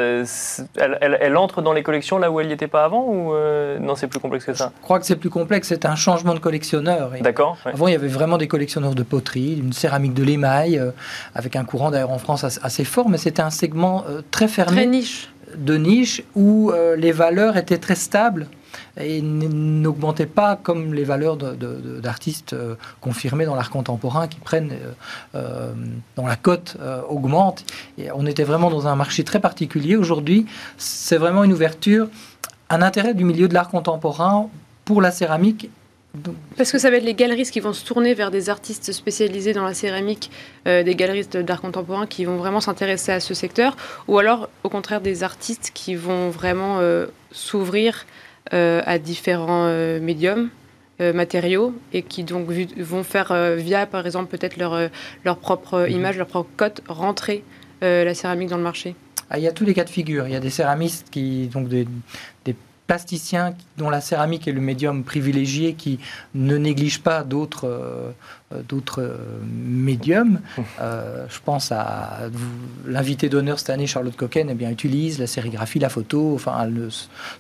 elle, 0.77 1.37
entre 1.39 1.63
dans 1.63 1.73
les 1.73 1.83
collections 1.83 2.19
là 2.19 2.31
où 2.31 2.39
elle 2.39 2.49
n'y 2.49 2.53
était 2.53 2.67
pas 2.67 2.85
avant 2.85 3.07
ou 3.09 3.33
euh, 3.33 3.79
non 3.79 3.95
c'est 3.95 4.07
plus 4.07 4.21
complexe 4.21 4.45
que 4.45 4.53
ça? 4.53 4.73
Je 4.77 4.83
crois 4.83 5.01
que 5.01 5.07
c'est 5.07 5.17
plus 5.17 5.31
complexe, 5.31 5.69
c'est 5.69 5.87
un 5.87 5.97
changement 5.97 6.35
de 6.35 6.39
collectionneur. 6.39 7.13
D'accord. 7.23 7.57
Avant 7.65 7.89
il 7.89 7.93
y 7.93 7.97
avait 7.97 8.09
vraiment 8.09 8.37
des 8.37 8.47
collectionneurs 8.47 8.95
de 8.95 9.03
poterie, 9.03 9.59
une 9.59 9.73
céramique 9.73 10.13
de 10.13 10.23
l'émail, 10.23 10.79
euh, 10.79 10.91
avec 11.35 11.57
un 11.57 11.65
courant 11.65 11.91
d'ailleurs 11.91 12.11
en 12.11 12.19
France 12.19 12.45
assez, 12.45 12.85
fort, 12.85 13.09
mais 13.09 13.17
c'était 13.17 13.41
un 13.41 13.51
segment 13.51 14.05
euh, 14.09 14.21
très 14.31 14.49
fermé. 14.49 14.77
Très 14.77 14.87
niche. 14.87 15.31
De 15.57 15.79
niche 15.79 16.23
où 16.37 16.71
les 16.99 17.11
valeurs 17.11 17.57
étaient 17.57 17.79
très 17.79 17.95
stables 17.95 18.49
et 19.01 19.23
n'augmentait 19.23 20.27
pas 20.27 20.57
comme 20.57 20.95
les 20.95 21.05
valeurs 21.05 21.37
d'artistes 21.37 22.53
euh, 22.53 22.75
confirmés 23.01 23.45
dans 23.45 23.55
l'art 23.55 23.71
contemporain 23.71 24.29
qui 24.29 24.39
prennent, 24.39 24.73
euh, 24.73 24.93
euh, 25.35 25.73
dont 26.17 26.27
la 26.27 26.37
cote 26.37 26.77
augmente. 27.09 27.65
Et 27.97 28.11
on 28.13 28.27
était 28.27 28.45
vraiment 28.45 28.71
dans 28.71 28.87
un 28.87 28.97
marché 28.97 29.25
très 29.25 29.41
particulier. 29.41 29.97
Aujourd'hui, 29.97 30.47
c'est 30.77 31.17
vraiment 31.17 31.45
une 31.45 31.53
ouverture, 31.53 32.09
un 32.71 32.83
intérêt 32.83 33.15
du 33.15 33.25
milieu 33.25 33.49
de 33.49 33.55
l'art 33.55 33.69
contemporain 33.69 34.49
pour 34.85 35.01
la 35.01 35.11
céramique 35.11 35.71
parce 36.57 36.73
que 36.73 36.79
ça 36.79 36.91
va 36.91 36.97
être 36.97 37.05
les 37.05 37.15
galeristes 37.15 37.53
qui 37.53 37.61
vont 37.61 37.75
se 37.75 37.85
tourner 37.85 38.15
vers 38.15 38.31
des 38.31 38.49
artistes 38.49 38.93
spécialisés 38.93 39.53
dans 39.53 39.63
la 39.63 39.75
céramique, 39.75 40.31
des 40.65 40.95
galeristes 40.95 41.37
d'art 41.37 41.61
contemporain 41.61 42.07
qui 42.07 42.25
vont 42.25 42.39
vraiment 42.39 42.61
s'intéresser 42.61 43.13
à 43.13 43.21
ce 43.21 43.35
secteur, 43.35 43.77
ou 44.09 44.19
alors 44.19 44.49
au 44.65 44.71
contraire 44.71 45.03
des 45.03 45.23
artistes 45.23 45.71
qui 45.75 45.95
vont 45.95 46.31
vraiment 46.31 46.81
s'ouvrir 47.31 47.95
euh, 47.95 48.18
à 48.53 48.99
différents 48.99 49.67
euh, 49.67 50.01
médiums. 50.01 50.51
Euh, 51.01 51.13
matériaux 51.13 51.73
et 51.93 52.03
qui 52.03 52.25
donc 52.25 52.49
vont 52.51 53.05
faire 53.05 53.33
via 53.55 53.87
par 53.87 54.05
exemple 54.05 54.37
peut-être 54.37 54.57
leur, 54.57 54.91
leur 55.25 55.37
propre 55.37 55.83
mhm. 55.83 55.95
image, 55.95 56.19
leur 56.19 56.27
propre 56.27 56.51
cote 56.57 56.81
rentrer 56.89 57.45
la 57.83 58.13
céramique 58.15 58.49
dans 58.49 58.57
le 58.57 58.65
marché 58.65 58.97
ah, 59.31 59.39
Il 59.39 59.45
y 59.45 59.47
a 59.47 59.53
tous 59.53 59.65
les 59.65 59.75
cas 59.75 59.85
de 59.85 59.91
figure. 59.91 60.27
Il 60.27 60.33
y 60.33 60.37
a 60.37 60.41
des 60.41 60.51
céramistes 60.51 61.07
qui 61.09 61.47
donc 61.47 61.69
des, 61.69 61.87
des 62.45 62.57
plasticiens 62.89 63.55
dont 63.77 63.91
la 63.91 64.01
céramique 64.01 64.49
est 64.49 64.53
le 64.53 64.61
médium 64.61 65.05
privilégié 65.05 65.75
qui 65.75 66.01
ne 66.35 66.57
négligent 66.57 67.03
pas 67.03 67.23
d'autres 67.23 68.15
d'autres 68.67 69.15
médiums. 69.45 70.41
je 70.81 71.39
pense 71.45 71.71
à 71.71 72.21
l'invité 72.87 73.29
d'honneur 73.29 73.59
cette 73.59 73.71
année, 73.71 73.87
Charlotte 73.87 74.17
Coquen, 74.17 74.49
eh 74.51 74.55
bien, 74.55 74.71
utilise 74.71 75.19
la 75.19 75.27
sérigraphie, 75.27 75.79
la 75.79 75.91
photo, 75.91 76.33
enfin, 76.35 76.57
elle 76.63 76.73
ne 76.73 76.89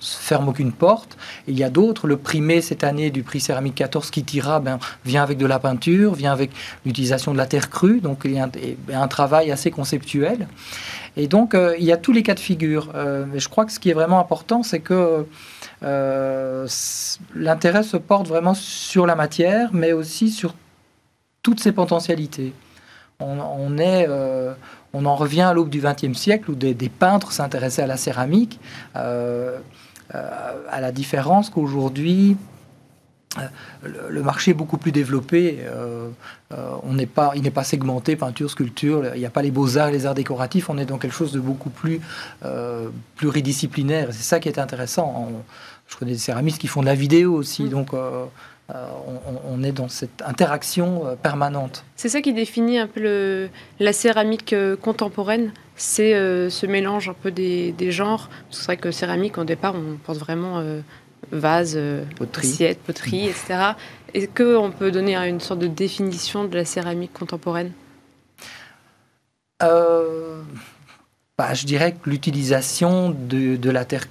ferme 0.00 0.48
aucune 0.48 0.72
porte. 0.72 1.16
il 1.46 1.58
y 1.58 1.64
a 1.64 1.70
d'autres. 1.70 2.06
Le 2.06 2.16
primé 2.16 2.60
cette 2.60 2.84
année 2.84 3.10
du 3.10 3.22
prix 3.22 3.40
céramique 3.40 3.76
14 3.76 4.10
qui 4.10 4.24
tira 4.24 4.60
ben, 4.60 4.78
vient 5.04 5.22
avec 5.22 5.38
de 5.38 5.46
la 5.46 5.58
peinture, 5.58 6.14
vient 6.14 6.32
avec 6.32 6.50
l'utilisation 6.84 7.32
de 7.32 7.38
la 7.38 7.46
terre 7.46 7.70
crue. 7.70 8.00
Donc 8.00 8.22
il 8.24 8.32
y 8.32 8.38
a 8.38 8.48
un, 8.92 9.08
travail 9.08 9.50
assez 9.50 9.70
conceptuel. 9.70 10.46
Et 11.16 11.26
donc 11.26 11.56
il 11.78 11.84
y 11.84 11.92
a 11.92 11.96
tous 11.96 12.12
les 12.12 12.22
cas 12.22 12.34
de 12.34 12.40
figure. 12.40 12.92
mais 13.32 13.38
je 13.38 13.48
crois 13.48 13.64
que 13.64 13.72
ce 13.72 13.80
qui 13.80 13.90
est 13.90 13.94
vraiment 13.94 14.20
important, 14.20 14.62
c'est 14.62 14.80
que 14.80 15.26
euh, 15.82 16.66
l'intérêt 17.34 17.82
se 17.82 17.96
porte 17.96 18.26
vraiment 18.26 18.54
sur 18.54 19.06
la 19.06 19.14
matière, 19.14 19.70
mais 19.72 19.92
aussi 19.92 20.30
sur 20.30 20.54
toutes 21.42 21.60
ses 21.60 21.72
potentialités. 21.72 22.52
On, 23.20 23.38
euh, 23.78 24.54
en 24.94 25.16
revient 25.16 25.42
à 25.42 25.52
l'aube 25.52 25.70
du 25.70 25.80
XXe 25.80 26.16
siècle 26.16 26.50
où 26.50 26.54
des, 26.54 26.74
peintres 26.88 27.32
s'intéressaient 27.32 27.82
à 27.82 27.86
la 27.86 27.96
céramique, 27.96 28.60
euh, 28.96 29.58
à 30.10 30.80
la 30.80 30.92
différence 30.92 31.50
qu'aujourd'hui, 31.50 32.36
le, 33.82 34.22
marché 34.22 34.50
est 34.52 34.54
beaucoup 34.54 34.78
plus 34.78 34.92
développé. 34.92 35.58
on 36.50 36.92
n'est 36.92 37.06
pas, 37.06 37.32
il 37.34 37.42
n'est 37.42 37.50
pas 37.50 37.64
segmenté 37.64 38.16
peinture, 38.16 38.50
sculpture. 38.50 39.14
Il 39.14 39.20
n'y 39.20 39.26
a 39.26 39.30
pas 39.30 39.42
les 39.42 39.50
beaux 39.50 39.78
arts, 39.78 39.90
les 39.90 40.06
arts 40.06 40.14
décoratifs. 40.14 40.70
On 40.70 40.78
est 40.78 40.86
dans 40.86 40.98
quelque 40.98 41.14
chose 41.14 41.32
de 41.32 41.40
beaucoup 41.40 41.70
plus 41.70 42.00
pluridisciplinaire. 43.16 44.08
C'est 44.12 44.22
ça 44.22 44.40
qui 44.40 44.48
est 44.48 44.58
intéressant. 44.58 45.28
Je 45.88 45.96
connais 45.96 46.12
des 46.12 46.18
céramistes 46.18 46.58
qui 46.58 46.66
font 46.66 46.82
de 46.82 46.86
la 46.86 46.94
vidéo 46.94 47.34
aussi, 47.34 47.64
mm. 47.64 47.68
donc 47.70 47.94
euh, 47.94 48.24
euh, 48.74 48.86
on, 49.48 49.62
est 49.62 49.72
dans 49.72 49.88
cette 49.88 50.22
interaction 50.22 51.06
euh, 51.06 51.16
permanente. 51.16 51.84
C'est 51.96 52.10
ça 52.10 52.20
qui 52.20 52.34
définit 52.34 52.78
un 52.78 52.86
peu 52.86 53.00
le, 53.00 53.48
la 53.80 53.92
céramique 53.92 54.54
contemporaine, 54.82 55.52
c'est 55.76 56.12
ce 56.50 56.66
mélange 56.66 57.08
un 57.08 57.14
peu 57.14 57.30
des, 57.30 57.74
genres. 57.90 58.28
C'est 58.50 58.64
vrai 58.64 58.76
que 58.76 58.90
céramique, 58.90 59.38
au 59.38 59.44
départ, 59.44 59.74
on 59.74 59.96
pense 59.96 60.18
vraiment 60.18 60.62
vase, 61.32 61.78
poterie. 62.16 62.48
assiette, 62.48 62.78
poterie, 62.80 63.28
etc. 63.28 63.72
Est-ce 64.14 64.28
qu'on 64.28 64.70
peut 64.70 64.90
donner 64.90 65.16
une 65.16 65.40
sorte 65.40 65.60
de 65.60 65.66
définition 65.66 66.44
de 66.44 66.56
la 66.56 66.64
céramique 66.64 67.12
contemporaine? 67.12 67.72
Bah, 71.38 71.54
Je 71.54 71.66
dirais 71.66 71.92
que 71.92 72.10
l'utilisation 72.10 73.10
de, 73.10 73.54
de, 73.54 73.70
la 73.70 73.84
terre 73.84 74.06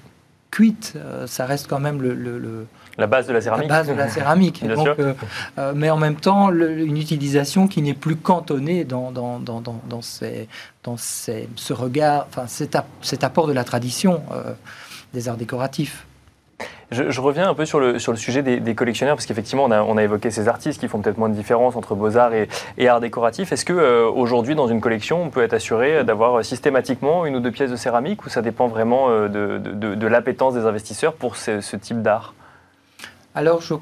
cuite, 0.49 0.93
euh, 0.95 1.27
ça 1.27 1.45
reste 1.45 1.67
quand 1.67 1.79
même 1.79 2.01
le, 2.01 2.65
la 2.97 3.05
base 3.05 3.27
de 3.27 3.33
la 3.33 3.41
céramique. 3.41 3.69
La 3.69 3.75
base 3.75 3.87
de 3.89 3.93
la 3.93 4.07
céramique. 4.07 4.63
Euh, 4.67 5.13
euh, 5.59 5.73
mais 5.75 5.89
en 5.89 5.97
même 5.97 6.15
temps, 6.15 6.51
une 6.51 6.97
utilisation 6.97 7.67
qui 7.67 7.81
n'est 7.81 7.93
plus 7.93 8.15
cantonnée 8.15 8.85
dans, 8.85 9.11
dans, 9.11 9.39
dans, 9.39 9.61
dans, 9.61 9.79
dans 9.87 10.01
ce 10.01 11.73
regard, 11.73 12.27
enfin, 12.29 12.47
cet, 12.47 12.77
cet, 13.01 13.23
apport 13.23 13.47
de 13.47 13.53
la 13.53 13.63
tradition 13.63 14.23
des 15.13 15.27
arts 15.27 15.37
décoratifs. 15.37 16.06
Je, 16.89 17.19
reviens 17.19 17.49
un 17.49 17.53
peu 17.53 17.65
sur 17.65 17.81
le, 17.81 17.99
sur 17.99 18.13
le 18.13 18.17
sujet 18.17 18.41
des, 18.41 18.75
collectionneurs, 18.75 19.17
parce 19.17 19.25
qu'effectivement, 19.25 19.65
on 19.65 19.71
a, 19.71 19.81
on 19.81 19.97
a, 19.97 20.03
évoqué 20.03 20.31
ces 20.31 20.47
artistes 20.47 20.79
qui 20.79 20.87
font 20.87 21.01
peut-être 21.01 21.17
moins 21.17 21.27
de 21.27 21.33
différence 21.33 21.75
entre 21.75 21.95
beaux-arts 21.95 22.33
et, 22.33 22.47
et 22.77 22.87
art 22.87 23.01
décoratif. 23.01 23.51
Est-ce 23.51 23.65
qu'aujourd'hui, 23.65 24.55
dans 24.55 24.67
une 24.67 24.79
collection, 24.79 25.21
on 25.21 25.29
peut 25.29 25.43
être 25.43 25.53
assuré 25.53 26.05
d'avoir 26.05 26.45
systématiquement 26.45 27.25
une 27.25 27.35
ou 27.35 27.39
deux 27.41 27.51
pièces 27.51 27.71
de 27.71 27.75
céramique, 27.75 28.25
ou 28.25 28.29
ça 28.29 28.41
dépend 28.41 28.67
vraiment 28.67 29.09
euh, 29.09 29.27
de, 29.27 29.57
de, 29.57 29.95
de 29.95 30.07
l'appétence 30.07 30.53
des 30.53 30.61
investisseurs 30.61 31.13
pour 31.13 31.35
ce, 31.35 31.75
type 31.75 32.01
d'art? 32.01 32.33
Alors, 33.35 33.59
je, 33.59 33.73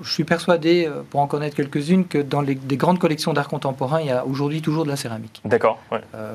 je, 0.00 0.12
suis 0.12 0.24
persuadé, 0.24 0.86
euh, 0.88 1.02
pour 1.08 1.20
en 1.20 1.28
connaître 1.28 1.54
quelques-unes, 1.54 2.04
que 2.04 2.18
dans 2.18 2.40
les, 2.40 2.56
des 2.56 2.76
grandes 2.76 2.98
collections 2.98 3.32
d'art 3.32 3.48
contemporain, 3.48 4.00
il 4.00 4.08
y 4.08 4.10
a 4.10 4.26
aujourd'hui 4.26 4.60
toujours 4.60 4.82
de 4.82 4.90
la 4.90 4.96
céramique. 4.96 5.40
D'accord. 5.44 5.78
Euh, 5.92 6.34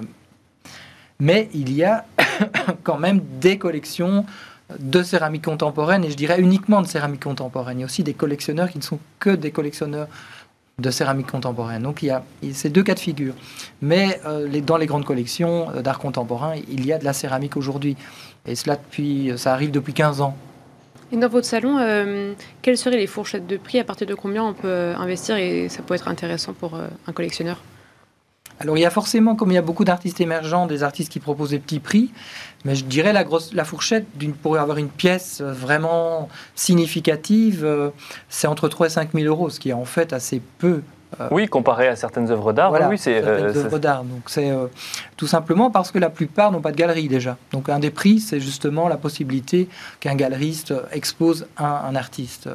mais 1.19 1.50
il 1.53 1.74
y 1.74 1.84
a 1.84 2.05
quand 2.84 3.00
même 3.00 3.19
des 3.41 3.57
collections 3.57 4.25
de 4.79 5.03
céramique 5.03 5.45
contemporaine, 5.45 6.03
et 6.03 6.10
je 6.10 6.15
dirais 6.15 6.39
uniquement 6.39 6.81
de 6.81 6.88
céramique 6.88 7.24
contemporaine. 7.24 7.77
Il 7.77 7.81
y 7.81 7.84
a 7.84 7.86
aussi 7.86 8.03
des 8.03 8.13
collectionneurs 8.13 8.69
qui 8.69 8.79
ne 8.79 8.84
sont 8.84 9.00
que 9.19 9.29
des 9.29 9.51
collectionneurs 9.51 10.07
de 10.79 10.91
céramique 10.91 11.31
contemporaine. 11.31 11.84
Donc 11.84 12.03
il 12.03 12.07
y 12.07 12.10
a 12.10 12.24
ces 12.53 12.69
deux 12.69 12.84
cas 12.84 12.95
de 12.95 13.00
figure. 13.00 13.34
Mais 13.81 14.19
euh, 14.25 14.60
dans 14.62 14.77
les 14.77 14.86
grandes 14.86 15.05
collections 15.05 15.69
euh, 15.72 15.81
d'art 15.81 16.00
contemporain, 16.00 16.55
il 16.69 16.86
y 16.86 16.91
a 16.91 16.98
de 16.98 17.05
la 17.05 17.13
céramique 17.13 17.55
aujourd'hui. 17.55 17.95
Et 18.45 18.55
cela 18.55 18.75
depuis, 18.75 19.31
ça 19.38 19.53
arrive 19.53 19.72
depuis 19.72 19.93
15 19.93 20.22
ans. 20.22 20.36
Et 21.12 21.17
dans 21.17 21.29
votre 21.29 21.45
salon, 21.45 21.77
euh, 21.77 22.34
quelles 22.62 22.77
seraient 22.77 22.98
les 22.98 23.07
fourchettes 23.07 23.48
de 23.48 23.57
prix? 23.57 23.79
À 23.79 23.84
partir 23.84 24.07
de 24.07 24.15
combien 24.15 24.43
on 24.43 24.53
peut 24.53 24.93
investir? 24.98 25.38
Et 25.38 25.69
ça 25.69 25.81
peut 25.81 25.93
être 25.93 26.07
intéressant 26.07 26.53
pour 26.53 26.75
un 26.75 27.13
collectionneur 27.13 27.62
alors 28.60 28.77
il 28.77 28.81
y 28.81 28.86
a 28.86 28.89
forcément, 28.89 29.36
comme 29.36 29.51
il 29.51 29.55
y 29.55 29.57
a 29.57 29.62
beaucoup 29.62 29.84
d'artistes 29.84 30.22
émergents, 30.22 30.65
des 30.65 30.84
artistes 30.84 31.12
qui 31.12 31.19
proposent 31.19 31.50
des 31.50 31.60
petits 31.60 31.79
prix, 31.79 32.12
mais 32.65 32.75
je 32.75 32.84
dirais 32.84 33.13
la, 33.13 33.24
grosse, 33.24 33.53
la 33.53 33.63
fourchette 33.63 34.05
pour 34.41 34.57
avoir 34.57 34.77
une 34.77 34.89
pièce 34.89 35.39
euh, 35.41 35.53
vraiment 35.53 36.27
significative, 36.55 37.63
euh, 37.63 37.91
c'est 38.27 38.48
entre 38.48 38.67
3 38.67 38.88
et 38.88 38.89
5 38.89 39.10
000 39.13 39.25
euros, 39.27 39.50
ce 39.50 39.60
qui 39.60 39.69
est 39.69 39.74
en 39.74 39.86
fait 39.86 40.12
assez 40.12 40.41
peu. 40.57 40.81
Euh, 41.22 41.27
oui, 41.31 41.48
comparé 41.48 41.88
à 41.88 41.95
certaines 41.95 42.29
œuvres 42.31 42.51
d'art. 42.51 42.74
oui, 42.89 42.98
c'est 42.98 43.22
certaines 43.22 43.57
œuvres 43.57 43.77
d'art. 43.77 44.03
Donc 44.03 44.24
c'est 44.25 44.51
tout 45.15 45.27
simplement 45.27 45.69
parce 45.69 45.91
que 45.91 46.00
la 46.00 46.10
plupart 46.10 46.51
n'ont 46.51 46.60
pas 46.60 46.72
de 46.72 46.77
galerie 46.77 47.07
déjà. 47.07 47.38
Donc 47.51 47.69
un 47.69 47.79
des 47.79 47.91
prix, 47.91 48.19
c'est 48.19 48.39
justement 48.39 48.88
la 48.88 48.98
possibilité 48.98 49.69
qu'un 50.00 50.15
galeriste 50.15 50.74
expose 50.91 51.48
un, 51.57 51.63
un 51.65 51.95
artiste. 51.95 52.50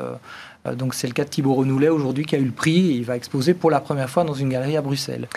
donc 0.74 0.94
c'est 0.94 1.06
le 1.06 1.14
cas 1.14 1.24
de 1.24 1.30
Thibaut 1.30 1.54
Renoulet 1.54 1.88
aujourd'hui 1.88 2.26
qui 2.26 2.34
a 2.34 2.38
eu 2.38 2.44
le 2.44 2.50
prix 2.50 2.90
et 2.90 2.94
il 2.94 3.04
va 3.04 3.16
exposer 3.16 3.54
pour 3.54 3.70
la 3.70 3.80
première 3.80 4.10
fois 4.10 4.24
dans 4.24 4.34
une 4.34 4.50
galerie 4.50 4.76
à 4.76 4.82
Bruxelles. 4.82 5.28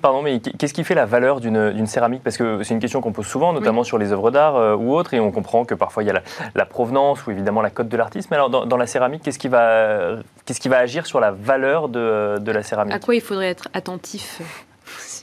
Pardon, 0.00 0.22
mais 0.22 0.40
qu'est-ce 0.40 0.72
qui 0.72 0.82
fait 0.82 0.94
la 0.94 1.04
valeur 1.04 1.40
d'une 1.40 1.86
céramique? 1.86 2.22
Parce 2.22 2.38
que 2.38 2.62
c'est 2.62 2.72
une 2.72 2.80
question 2.80 3.02
qu'on 3.02 3.12
pose 3.12 3.26
souvent, 3.26 3.52
notamment 3.52 3.84
sur 3.84 3.98
les 3.98 4.10
œuvres 4.10 4.30
d'art 4.30 4.56
euh, 4.56 4.74
ou 4.74 4.94
autres, 4.94 5.12
et 5.12 5.20
on 5.20 5.30
comprend 5.30 5.66
que 5.66 5.74
parfois 5.74 6.02
il 6.02 6.06
y 6.06 6.10
a 6.10 6.22
la, 6.54 6.64
provenance 6.64 7.26
ou 7.26 7.30
évidemment 7.32 7.60
la 7.60 7.68
cote 7.68 7.88
de 7.88 7.96
l'artiste. 7.96 8.30
Mais 8.30 8.36
alors, 8.36 8.48
dans, 8.48 8.76
la 8.76 8.86
céramique, 8.86 9.22
qu'est-ce 9.22 9.38
qui, 9.38 9.48
va, 9.48 10.16
qu'est-ce 10.46 10.60
qui 10.60 10.70
va 10.70 10.78
agir 10.78 11.06
sur 11.06 11.20
la 11.20 11.32
valeur 11.32 11.90
de, 11.90 12.38
de, 12.38 12.52
la 12.52 12.62
céramique? 12.62 12.94
À 12.94 12.98
quoi 12.98 13.14
il 13.14 13.20
faudrait 13.20 13.48
être 13.48 13.68
attentif? 13.74 14.40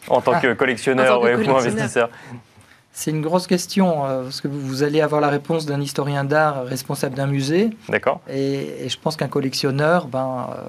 En 0.07 0.21
tant 0.21 0.39
que 0.39 0.53
collectionneur, 0.53 1.21
ou 1.21 1.25
investisseur 1.25 2.09
c'est 2.99 3.11
une 3.11 3.21
grosse 3.21 3.47
question, 3.47 4.05
euh, 4.05 4.23
parce 4.23 4.41
que 4.41 4.49
vous 4.49 4.83
allez 4.83 4.99
avoir 4.99 5.21
la 5.21 5.29
réponse 5.29 5.65
d'un 5.65 5.79
historien 5.79 6.25
d'art 6.25 6.65
responsable 6.65 7.15
d'un 7.15 7.27
musée. 7.27 7.69
D'accord. 7.87 8.19
Et, 8.29 8.89
je 8.89 8.97
pense 8.97 9.15
qu'un 9.15 9.29
collectionneur, 9.29 10.07
ben, 10.07 10.49
euh, 10.51 10.61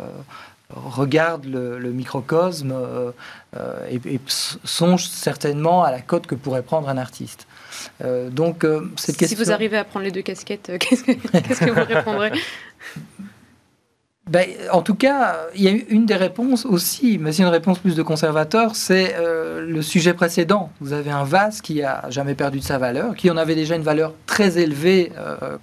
regarde 0.74 1.44
le, 1.46 1.92
microcosme 1.92 2.72
euh, 2.72 3.10
euh, 3.56 3.86
et, 3.90 4.20
songe 4.28 5.06
certainement 5.08 5.82
à 5.82 5.90
la 5.90 6.00
cote 6.00 6.26
que 6.26 6.34
pourrait 6.34 6.62
prendre 6.62 6.88
un 6.88 6.98
artiste. 6.98 7.46
Euh, 8.04 8.30
donc, 8.30 8.66
cette 8.96 9.16
question... 9.16 9.36
Si 9.36 9.44
vous 9.44 9.52
arrivez 9.52 9.78
à 9.78 9.84
prendre 9.84 10.04
les 10.04 10.12
deux 10.12 10.22
casquettes, 10.22 10.72
qu'est-ce 10.80 11.04
que, 11.04 11.70
vous 11.70 11.94
répondrez? 11.94 12.32
Ben, 14.28 14.48
en 14.70 14.82
tout 14.82 14.94
cas, 14.94 15.48
il 15.56 15.62
y 15.62 15.68
a 15.68 15.72
une 15.88 16.06
des 16.06 16.14
réponses 16.14 16.64
aussi, 16.64 17.18
mais 17.18 17.32
c'est 17.32 17.42
une 17.42 17.48
réponse 17.48 17.80
plus 17.80 17.96
de 17.96 18.02
conservateur, 18.02 18.76
c'est 18.76 19.16
le 19.18 19.82
sujet 19.82 20.14
précédent. 20.14 20.70
Vous 20.80 20.92
avez 20.92 21.10
un 21.10 21.24
vase 21.24 21.60
qui 21.60 21.82
a 21.82 22.08
jamais 22.10 22.36
perdu 22.36 22.60
de 22.60 22.64
sa 22.64 22.78
valeur, 22.78 23.16
qui 23.16 23.28
en 23.28 23.36
avait 23.36 23.56
déjà 23.56 23.74
une 23.74 23.82
valeur 23.82 24.14
très 24.26 24.58
élevée 24.58 25.10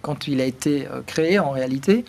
quand 0.02 0.28
il 0.28 0.42
a 0.42 0.44
été 0.44 0.86
créé 1.06 1.40
en 1.40 1.52
réalité, 1.52 2.04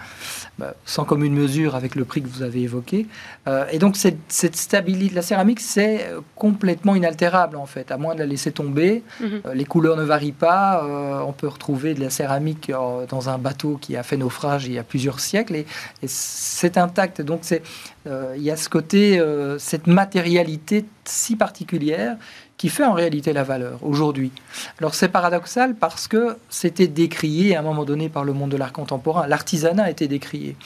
sans 0.84 1.04
commune 1.04 1.34
mesure 1.34 1.74
avec 1.74 1.94
le 1.94 2.04
prix 2.04 2.22
que 2.22 2.28
vous 2.28 2.42
avez 2.42 2.62
évoqué. 2.62 3.06
Euh, 3.46 3.64
et 3.70 3.78
donc 3.78 3.96
cette, 3.96 4.18
cette, 4.28 4.56
stabilité, 4.56 5.14
la 5.14 5.22
céramique, 5.22 5.60
c'est 5.60 6.06
euh, 6.06 6.20
complètement 6.34 6.94
inaltérable 6.94 7.56
en 7.56 7.66
fait, 7.66 7.90
à 7.90 7.96
moins 7.96 8.14
de 8.14 8.20
la 8.20 8.26
laisser 8.26 8.52
tomber. 8.52 9.02
Mhm. 9.20 9.42
Euh, 9.46 9.54
les 9.54 9.64
couleurs 9.64 9.96
ne 9.96 10.02
varient 10.02 10.32
pas. 10.32 10.84
on 11.26 11.32
peut 11.32 11.48
retrouver 11.48 11.94
de 11.94 12.00
la 12.00 12.10
céramique 12.10 12.72
dans 13.08 13.28
un 13.28 13.38
bateau 13.38 13.78
qui 13.80 13.96
a 13.96 14.02
fait 14.02 14.16
naufrage 14.16 14.66
il 14.66 14.72
y 14.72 14.78
a 14.78 14.82
plusieurs 14.82 15.20
siècles 15.20 15.56
et, 15.56 15.66
et 16.02 16.06
c'est 16.08 16.76
intact. 16.76 17.20
Donc 17.20 17.40
c'est, 17.42 17.62
il 18.06 18.42
y 18.42 18.50
a 18.50 18.56
ce 18.56 18.68
côté, 18.68 19.22
cette 19.58 19.86
matérialité 19.86 20.84
si 21.04 21.36
particulière 21.36 22.16
qui 22.58 22.68
fait 22.68 22.84
en 22.84 22.92
réalité 22.92 23.32
la 23.32 23.44
valeur 23.44 23.78
aujourd'hui. 23.82 24.32
Alors 24.80 24.94
c'est 24.94 25.08
paradoxal 25.08 25.76
parce 25.76 26.08
que 26.08 26.36
c'était 26.50 26.88
décrié 26.88 27.54
à 27.54 27.60
un 27.60 27.62
moment 27.62 27.84
donné 27.84 28.08
par 28.08 28.24
le 28.24 28.32
monde 28.32 28.50
de 28.50 28.56
l'art 28.56 28.72
contemporain. 28.72 29.28
L'artisanat 29.28 29.88
été 29.90 30.08
décrié. 30.08 30.56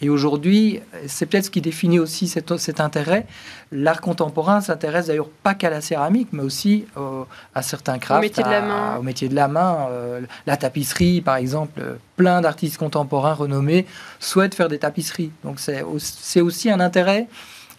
Et 0.00 0.08
aujourd'hui, 0.08 0.80
c'est 1.06 1.26
peut-être 1.26 1.44
ce 1.44 1.50
qui 1.50 1.60
définit 1.60 1.98
aussi 1.98 2.26
cet, 2.26 2.56
cet 2.56 2.80
intérêt. 2.80 3.26
L'art 3.70 4.00
contemporain 4.00 4.62
s'intéresse 4.62 5.06
d'ailleurs 5.06 5.28
pas 5.28 5.52
qu'à 5.52 5.68
la 5.68 5.82
céramique, 5.82 6.28
mais 6.32 6.42
aussi 6.42 6.86
euh, 6.96 7.24
à 7.54 7.60
certains 7.60 7.98
crafts, 7.98 8.20
au 8.20 8.22
métier 8.22 8.42
de 8.42 8.50
la 8.50 8.62
main. 8.62 8.96
au 8.96 9.02
métier 9.02 9.28
de 9.28 9.34
la, 9.34 9.48
main 9.48 9.88
euh, 9.90 10.20
la 10.46 10.56
tapisserie, 10.56 11.20
par 11.20 11.36
exemple. 11.36 11.82
Plein 12.16 12.40
d'artistes 12.40 12.78
contemporains 12.78 13.34
renommés 13.34 13.86
souhaitent 14.20 14.54
faire 14.54 14.68
des 14.68 14.78
tapisseries. 14.78 15.32
Donc 15.44 15.58
c'est 15.58 16.40
aussi 16.40 16.70
un 16.70 16.80
intérêt 16.80 17.26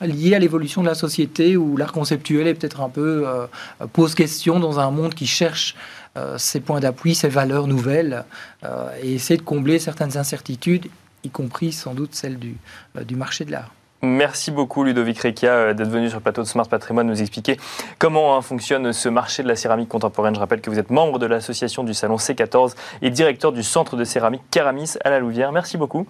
lié 0.06 0.36
à 0.36 0.40
l'évolution 0.40 0.82
de 0.82 0.88
la 0.88 0.96
société 0.96 1.58
où 1.58 1.78
l'art 1.78 1.92
conceptuel 1.92 2.48
est 2.48 2.54
peut-être 2.54 2.82
un 2.82 2.90
peu 2.90 3.24
euh, 3.28 3.48
pose 3.92 4.16
question 4.16 4.60
dans 4.60 4.80
un 4.80 4.92
monde 4.92 5.14
qui 5.14 5.28
cherche 5.28 5.76
euh, 6.18 6.38
ses 6.38 6.60
points 6.60 6.80
d'appui, 6.80 7.16
ses 7.16 7.30
valeurs 7.30 7.68
nouvelles 7.68 8.26
euh, 8.64 8.90
et 9.02 9.16
essaie 9.16 9.38
de 9.38 9.42
combler 9.42 9.80
certaines 9.80 10.18
incertitudes, 10.18 10.88
y 11.24 11.30
compris 11.30 11.72
sans 11.72 11.94
doute 11.94 12.16
celles 12.16 12.38
du, 12.38 12.58
du 13.06 13.16
marché 13.16 13.46
de 13.46 13.52
l'art. 13.52 13.72
Merci 14.06 14.52
beaucoup 14.52 14.84
Ludovic 14.84 15.22
Rekia 15.22 15.52
euh, 15.52 15.74
d'être 15.74 15.88
venu 15.88 16.10
sur 16.10 16.18
le 16.18 16.24
plateau 16.24 16.42
de 16.42 16.48
Smart 16.48 16.68
Patrimoine 16.68 17.08
nous 17.08 17.22
expliquer 17.22 17.58
comment 18.00 18.36
hein, 18.36 18.42
fonctionne 18.42 18.92
ce 18.92 19.08
marché 19.08 19.44
de 19.44 19.48
la 19.48 19.56
céramique 19.56 19.88
contemporaine. 19.88 20.36
Je 20.36 20.42
rappelle 20.42 20.60
que 20.60 20.70
vous 20.70 20.78
êtes 20.78 20.90
membre 20.90 21.20
de 21.20 21.26
l'association 21.26 21.86
du 21.86 21.94
salon 21.94 22.18
C14 22.18 22.76
et 23.02 23.10
directeur 23.10 23.54
du 23.54 23.64
centre 23.64 23.96
de 23.96 24.04
céramique 24.04 24.42
Caramis 24.52 24.96
à 25.06 25.10
la 25.10 25.20
Louvière. 25.20 25.54
Merci 25.54 25.78
beaucoup. 25.78 26.06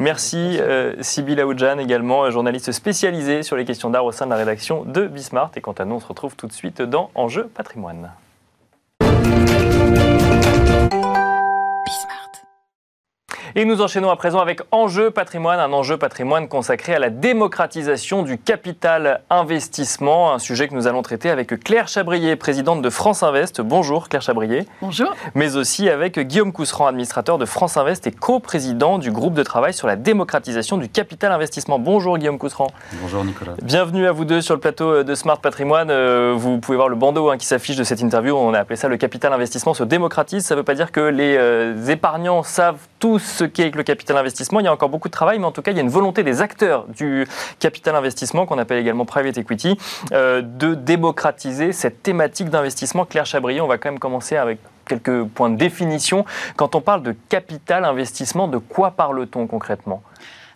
Merci 0.00 0.58
euh, 0.60 0.96
Sybille 1.00 1.40
Aoudjan 1.40 1.78
également, 1.78 2.28
journaliste 2.32 2.72
spécialisée 2.72 3.44
sur 3.44 3.54
les 3.54 3.64
questions 3.64 3.90
d'art 3.90 4.04
au 4.04 4.10
sein 4.10 4.24
de 4.24 4.30
la 4.30 4.36
rédaction 4.36 4.82
de 4.84 5.06
Bismart. 5.06 5.52
Et 5.54 5.60
quant 5.60 5.70
à 5.72 5.84
nous, 5.84 5.94
on 5.94 6.00
se 6.00 6.06
retrouve 6.08 6.34
tout 6.34 6.48
de 6.48 6.52
suite 6.52 6.82
dans 6.82 7.10
Enjeu 7.14 7.44
Patrimoine. 7.44 8.10
Et 13.58 13.64
nous 13.64 13.80
enchaînons 13.80 14.10
à 14.10 14.16
présent 14.16 14.40
avec 14.40 14.60
Enjeu 14.70 15.10
patrimoine, 15.10 15.58
un 15.58 15.72
enjeu 15.72 15.96
patrimoine 15.96 16.46
consacré 16.46 16.94
à 16.94 16.98
la 16.98 17.08
démocratisation 17.08 18.22
du 18.22 18.36
capital 18.36 19.22
investissement, 19.30 20.34
un 20.34 20.38
sujet 20.38 20.68
que 20.68 20.74
nous 20.74 20.86
allons 20.86 21.00
traiter 21.00 21.30
avec 21.30 21.58
Claire 21.64 21.88
Chabrier, 21.88 22.36
présidente 22.36 22.82
de 22.82 22.90
France 22.90 23.22
Invest. 23.22 23.62
Bonjour 23.62 24.10
Claire 24.10 24.20
Chabrier. 24.20 24.66
Bonjour. 24.82 25.08
Mais 25.34 25.56
aussi 25.56 25.88
avec 25.88 26.18
Guillaume 26.18 26.52
Cousseran, 26.52 26.86
administrateur 26.86 27.38
de 27.38 27.46
France 27.46 27.78
Invest 27.78 28.06
et 28.06 28.12
co-président 28.12 28.98
du 28.98 29.10
groupe 29.10 29.32
de 29.32 29.42
travail 29.42 29.72
sur 29.72 29.86
la 29.86 29.96
démocratisation 29.96 30.76
du 30.76 30.90
capital 30.90 31.32
investissement. 31.32 31.78
Bonjour 31.78 32.18
Guillaume 32.18 32.36
Cousseran. 32.36 32.66
Bonjour 33.00 33.24
Nicolas. 33.24 33.54
Bienvenue 33.62 34.06
à 34.06 34.12
vous 34.12 34.26
deux 34.26 34.42
sur 34.42 34.52
le 34.52 34.60
plateau 34.60 35.02
de 35.02 35.14
Smart 35.14 35.40
Patrimoine. 35.40 35.88
Euh, 35.90 36.34
vous 36.36 36.58
pouvez 36.58 36.76
voir 36.76 36.90
le 36.90 36.96
bandeau 36.96 37.30
hein, 37.30 37.38
qui 37.38 37.46
s'affiche 37.46 37.76
de 37.76 37.84
cette 37.84 38.02
interview. 38.02 38.36
On 38.36 38.52
a 38.52 38.58
appelé 38.58 38.76
ça 38.76 38.88
le 38.88 38.98
capital 38.98 39.32
investissement 39.32 39.72
se 39.72 39.84
démocratise. 39.84 40.44
Ça 40.44 40.54
ne 40.54 40.60
veut 40.60 40.64
pas 40.64 40.74
dire 40.74 40.92
que 40.92 41.00
les 41.00 41.38
euh, 41.38 41.86
épargnants 41.86 42.42
savent 42.42 42.86
tout 42.98 43.18
ce 43.18 43.45
qu'est 43.46 43.74
le 43.74 43.82
capital 43.82 44.16
investissement. 44.16 44.60
Il 44.60 44.64
y 44.64 44.68
a 44.68 44.72
encore 44.72 44.88
beaucoup 44.88 45.08
de 45.08 45.12
travail, 45.12 45.38
mais 45.38 45.44
en 45.44 45.52
tout 45.52 45.62
cas, 45.62 45.70
il 45.70 45.76
y 45.76 45.80
a 45.80 45.82
une 45.82 45.88
volonté 45.88 46.22
des 46.22 46.42
acteurs 46.42 46.86
du 46.88 47.26
capital 47.58 47.94
investissement, 47.96 48.46
qu'on 48.46 48.58
appelle 48.58 48.78
également 48.78 49.04
private 49.04 49.38
equity, 49.38 49.78
euh, 50.12 50.42
de 50.42 50.74
démocratiser 50.74 51.72
cette 51.72 52.02
thématique 52.02 52.50
d'investissement. 52.50 53.04
Claire 53.04 53.26
Chabrier, 53.26 53.60
on 53.60 53.66
va 53.66 53.78
quand 53.78 53.90
même 53.90 53.98
commencer 53.98 54.36
avec 54.36 54.58
quelques 54.86 55.24
points 55.24 55.50
de 55.50 55.56
définition. 55.56 56.24
Quand 56.56 56.74
on 56.74 56.80
parle 56.80 57.02
de 57.02 57.14
capital 57.28 57.84
investissement, 57.84 58.48
de 58.48 58.58
quoi 58.58 58.92
parle-t-on 58.92 59.46
concrètement? 59.46 60.02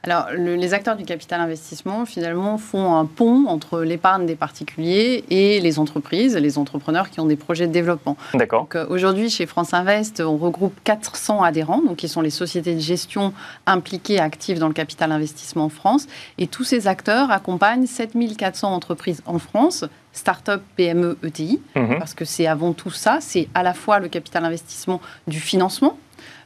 Alors, 0.02 0.28
les 0.32 0.72
acteurs 0.72 0.96
du 0.96 1.04
capital 1.04 1.42
investissement, 1.42 2.06
finalement, 2.06 2.56
font 2.56 2.94
un 2.94 3.04
pont 3.04 3.44
entre 3.48 3.82
l'épargne 3.82 4.24
des 4.24 4.34
particuliers 4.34 5.24
et 5.28 5.60
les 5.60 5.78
entreprises, 5.78 6.36
les 6.36 6.56
entrepreneurs 6.56 7.10
qui 7.10 7.20
ont 7.20 7.26
des 7.26 7.36
projets 7.36 7.66
de 7.66 7.72
développement. 7.72 8.16
D'accord. 8.32 8.66
Euh, 8.74 8.86
aujourd'hui, 8.88 9.28
chez 9.28 9.44
France 9.44 9.74
Invest, 9.74 10.20
on 10.20 10.38
regroupe 10.38 10.74
400 10.84 11.42
adhérents, 11.42 11.82
donc 11.82 11.96
qui 11.96 12.08
sont 12.08 12.22
les 12.22 12.30
sociétés 12.30 12.74
de 12.74 12.80
gestion 12.80 13.34
impliquées, 13.66 14.20
actives 14.20 14.58
dans 14.58 14.68
le 14.68 14.74
capital 14.74 15.12
investissement 15.12 15.64
en 15.64 15.68
France. 15.68 16.06
Et 16.38 16.46
tous 16.46 16.64
ces 16.64 16.86
acteurs 16.86 17.30
accompagnent 17.30 17.86
7400 17.86 18.72
entreprises 18.72 19.22
en 19.26 19.38
France, 19.38 19.84
start-up, 20.12 20.62
PME, 20.76 21.18
ETI, 21.22 21.60
mhm. 21.76 21.98
parce 21.98 22.14
que 22.14 22.24
c'est 22.24 22.46
avant 22.46 22.72
tout 22.72 22.90
ça, 22.90 23.18
c'est 23.20 23.48
à 23.54 23.62
la 23.62 23.74
fois 23.74 23.98
le 23.98 24.08
capital 24.08 24.44
investissement 24.46 25.00
du 25.26 25.40
financement, 25.40 25.98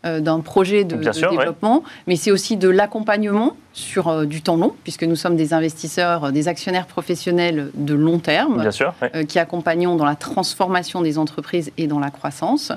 d'un 0.05 0.41
projet 0.41 0.85
de, 0.85 0.97
développement, 0.97 1.83
mais 2.07 2.17
c'est 2.17 2.31
aussi 2.31 2.57
de 2.57 2.69
l'accompagnement 2.69 3.57
sur 3.73 4.09
euh, 4.09 4.25
du 4.25 4.43
temps 4.43 4.57
long, 4.57 4.75
puisque 4.85 5.03
nous 5.03 5.17
sommes 5.17 5.37
des 5.37 5.53
investisseurs, 5.53 6.31
des 6.31 6.47
actionnaires 6.47 6.87
professionnels 6.87 7.71
de 7.75 7.95
long 7.95 8.19
terme, 8.19 8.69
euh, 9.15 9.25
qui 9.25 9.39
accompagnons 9.39 9.97
dans 9.97 10.05
la 10.05 10.15
transformation 10.15 11.01
des 11.03 11.19
entreprises 11.19 11.73
et 11.79 11.87
dans 11.87 11.99
la 11.99 12.11
croissance. 12.11 12.73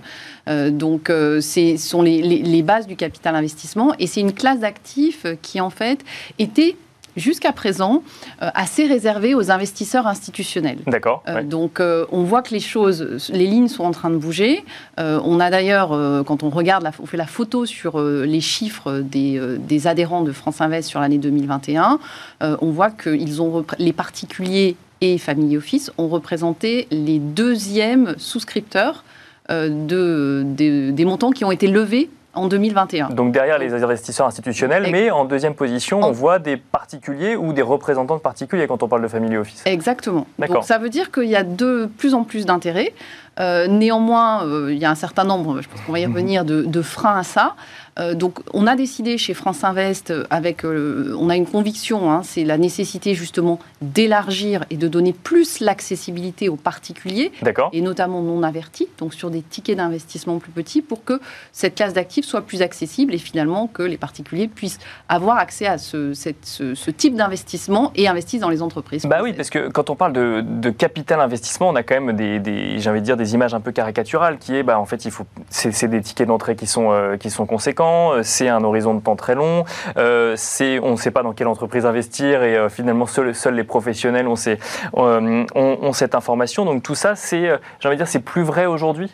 donc, 0.47 1.07
ce 1.09 1.75
sont 1.77 2.01
les, 2.01 2.21
les, 2.21 2.63
bases 2.63 2.87
du 2.87 2.95
capital 2.95 3.35
investissement, 3.35 3.93
et 3.99 4.07
c'est 4.07 4.21
une 4.21 4.33
classe 4.33 4.59
d'actifs 4.59 5.25
qui, 5.41 5.61
en 5.61 5.69
fait, 5.69 6.03
était 6.39 6.75
jusqu'à 7.17 7.51
présent 7.51 8.03
euh, 8.41 8.49
assez 8.53 8.85
réservé 8.85 9.35
aux 9.35 9.51
investisseurs 9.51 10.07
institutionnels. 10.07 10.77
D'accord. 10.87 11.23
Euh, 11.27 11.43
donc 11.43 11.79
euh, 11.79 12.05
on 12.11 12.23
voit 12.23 12.41
que 12.41 12.53
les 12.53 12.59
choses, 12.59 13.29
les 13.33 13.47
lignes 13.47 13.67
sont 13.67 13.83
en 13.83 13.91
train 13.91 14.09
de 14.09 14.15
bouger. 14.17 14.63
on 14.97 15.39
a 15.39 15.49
d'ailleurs, 15.49 15.89
quand 16.25 16.43
on 16.43 16.49
regarde, 16.49 16.83
la, 16.83 16.91
on 16.99 17.05
fait 17.05 17.17
la 17.17 17.25
photo 17.25 17.65
sur 17.65 17.99
les 17.99 18.41
chiffres 18.41 18.99
des, 18.99 19.41
des, 19.59 19.87
adhérents 19.87 20.21
de 20.21 20.31
France 20.31 20.61
Invest 20.61 20.87
sur 20.87 20.99
l'année 20.99 21.17
2021, 21.17 21.99
on 22.41 22.71
voit 22.71 22.91
que 22.91 23.09
ils 23.09 23.41
ont 23.41 23.65
les 23.79 23.93
particuliers 23.93 24.75
et 25.01 25.17
Family 25.17 25.57
Office 25.57 25.91
ont 25.97 26.07
représenté 26.07 26.87
les 26.91 27.19
deuxièmes 27.19 28.15
souscripteurs 28.17 29.03
de, 29.49 30.43
des 30.45 31.05
montants 31.05 31.31
qui 31.31 31.45
ont 31.45 31.51
été 31.51 31.67
levés 31.67 32.09
en 32.37 32.47
2021. 32.47 33.09
Donc 33.09 33.31
derrière 33.31 33.57
les 33.57 33.73
investisseurs 33.73 34.27
institutionnels, 34.27 34.87
mais 34.91 35.11
en 35.11 35.25
deuxième 35.25 35.55
position, 35.55 36.01
on 36.01 36.11
voit 36.11 36.39
des 36.39 36.57
particuliers 36.57 37.35
ou 37.35 37.53
des 37.53 37.61
représentants 37.61 38.15
de 38.15 38.21
particuliers 38.21 38.67
quand 38.67 38.83
on 38.83 38.87
parle 38.87 39.01
de 39.01 39.07
family 39.07 39.37
office. 39.37 39.63
Exactement. 39.65 40.27
Donc 40.39 40.63
ça 40.63 40.77
veut 40.77 40.89
dire 40.89 41.11
qu'il 41.11 41.29
y 41.29 41.35
a 41.35 41.43
de 41.43 41.89
plus 41.97 42.13
en 42.13 42.23
plus 42.23 42.45
d'intérêt. 42.45 42.93
Euh, 43.39 43.67
néanmoins, 43.67 44.45
euh, 44.45 44.73
il 44.73 44.79
y 44.79 44.85
a 44.85 44.91
un 44.91 44.95
certain 44.95 45.23
nombre, 45.23 45.61
je 45.61 45.69
pense 45.69 45.81
qu'on 45.81 45.91
va 45.91 45.99
y 45.99 46.05
mhm. 46.05 46.13
revenir, 46.13 46.45
de, 46.45 46.81
freins 46.81 47.17
à 47.17 47.23
ça. 47.23 47.55
Euh, 47.99 48.13
donc, 48.13 48.39
on 48.53 48.67
a 48.67 48.75
décidé 48.75 49.17
chez 49.17 49.33
France 49.33 49.63
Invest, 49.63 50.13
avec, 50.29 50.63
on 50.63 51.29
a 51.29 51.35
une 51.35 51.47
conviction, 51.47 52.11
hein, 52.11 52.21
c'est 52.23 52.43
la 52.43 52.57
nécessité 52.57 53.15
justement 53.15 53.59
d'élargir 53.81 54.65
et 54.69 54.77
de 54.77 54.87
donner 54.87 55.13
plus 55.13 55.59
l'accessibilité 55.59 56.49
aux 56.49 56.55
particuliers, 56.55 57.31
et 57.73 57.81
notamment 57.81 58.21
non 58.21 58.43
avertis, 58.43 58.87
donc 58.99 59.13
sur 59.13 59.31
des 59.31 59.41
tickets 59.41 59.77
d'investissement 59.77 60.37
plus 60.37 60.51
petits, 60.51 60.81
pour 60.81 61.03
que 61.03 61.19
cette 61.51 61.75
classe 61.75 61.93
d'actifs 61.93 62.25
soit 62.25 62.41
plus 62.41 62.61
accessible 62.61 63.13
et 63.15 63.17
finalement 63.17 63.67
que 63.67 63.83
les 63.83 63.97
particuliers 63.97 64.47
puissent 64.47 64.79
avoir 65.09 65.37
accès 65.37 65.65
à 65.65 65.77
ce, 65.77 66.13
ce, 66.13 66.91
type 66.91 67.15
d'investissement 67.15 67.91
et 67.95 68.07
investissent 68.07 68.41
dans 68.41 68.49
les 68.49 68.61
entreprises. 68.61 69.05
Bah 69.05 69.19
oui, 69.23 69.33
parce 69.33 69.49
que 69.49 69.69
quand 69.69 69.89
on 69.89 69.95
parle 69.95 70.13
de, 70.13 70.69
capital 70.69 71.19
investissement, 71.19 71.69
on 71.69 71.75
a 71.75 71.83
quand 71.83 71.99
même 71.99 72.15
des, 72.15 72.39
des 72.39 72.79
j'ai 72.79 72.89
envie 72.89 72.99
de 72.99 73.05
dire, 73.05 73.17
des 73.17 73.26
images 73.33 73.53
un 73.53 73.59
peu 73.59 73.71
caricaturales 73.71 74.37
qui 74.37 74.55
est, 74.55 74.63
bah, 74.63 74.79
en 74.79 74.85
fait, 74.85 75.05
il 75.05 75.11
faut, 75.11 75.25
c'est 75.49 75.87
des 75.87 76.01
tickets 76.01 76.27
d'entrée 76.27 76.55
qui 76.55 76.67
sont, 76.67 76.91
euh, 76.91 77.17
qui 77.17 77.29
sont 77.29 77.45
conséquents, 77.45 78.13
euh, 78.13 78.23
c'est 78.23 78.49
un 78.49 78.63
horizon 78.63 78.93
de 78.93 79.01
temps 79.01 79.15
très 79.15 79.35
long, 79.35 79.65
euh, 79.97 80.33
c'est, 80.37 80.79
on 80.79 80.91
ne 80.91 80.95
sait 80.97 81.11
pas 81.11 81.23
dans 81.23 81.33
quelle 81.33 81.47
entreprise 81.47 81.85
investir 81.85 82.43
et 82.43 82.69
finalement 82.69 83.05
seuls 83.05 83.33
les 83.53 83.63
professionnels 83.63 84.27
ont, 84.27 84.35
ces, 84.35 84.59
ont, 84.93 85.93
cette 85.93 86.15
information. 86.15 86.65
Donc 86.65 86.83
tout 86.83 86.95
ça, 86.95 87.15
c'est, 87.15 87.49
j'ai 87.79 87.87
envie 87.87 87.97
de 87.97 88.01
dire, 88.01 88.07
c'est 88.07 88.19
plus 88.19 88.43
vrai 88.43 88.65
aujourd'hui? 88.65 89.13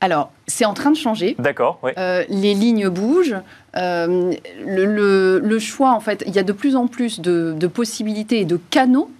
Alors, 0.00 0.30
c'est 0.46 0.64
en 0.64 0.74
train 0.74 0.90
de 0.90 0.96
changer. 0.96 1.34
D'accord. 1.38 1.78
Oui. 1.82 1.92
les 1.96 2.54
lignes 2.54 2.88
bougent. 2.88 3.36
le, 3.74 5.38
le, 5.38 5.58
choix, 5.58 5.92
en 5.92 6.00
fait, 6.00 6.22
il 6.26 6.34
y 6.34 6.38
a 6.38 6.42
de 6.42 6.52
plus 6.52 6.76
en 6.76 6.86
plus 6.86 7.20
de, 7.20 7.54
de 7.56 7.66
possibilités 7.66 8.40
et 8.40 8.44
de 8.44 8.58
canaux 8.70 9.10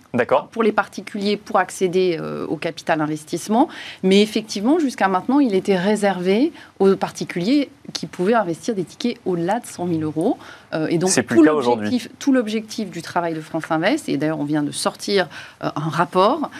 pour 0.50 0.62
les 0.62 0.72
particuliers 0.72 1.37
pour 1.37 1.59
accéder 1.59 2.18
euh, 2.20 2.46
au 2.46 2.57
capital 2.57 3.00
investissement. 3.00 3.68
Mais 4.03 4.22
effectivement, 4.22 4.79
jusqu'à 4.79 5.09
maintenant, 5.09 5.40
il 5.40 5.55
était 5.55 5.77
réservé 5.77 6.53
aux 6.79 6.96
particuliers 6.96 7.68
qui 7.92 8.06
pouvaient 8.06 8.34
investir 8.34 8.74
des 8.74 8.84
tickets 8.84 9.18
au-delà 9.24 9.60
de 9.60 9.66
100 9.66 9.88
000 9.88 10.00
euros. 10.00 10.38
Euh, 10.72 10.86
et 10.88 10.98
donc, 10.98 11.10
tout 11.26 11.42
l'objectif, 11.42 12.08
tout 12.18 12.32
l'objectif 12.32 12.90
du 12.90 13.02
travail 13.02 13.34
de 13.34 13.40
France 13.40 13.64
Invest, 13.70 14.08
et 14.08 14.16
d'ailleurs, 14.16 14.40
on 14.40 14.44
vient 14.44 14.62
de 14.62 14.70
sortir 14.70 15.28
euh, 15.62 15.70
un 15.76 15.88
rapport 15.88 16.50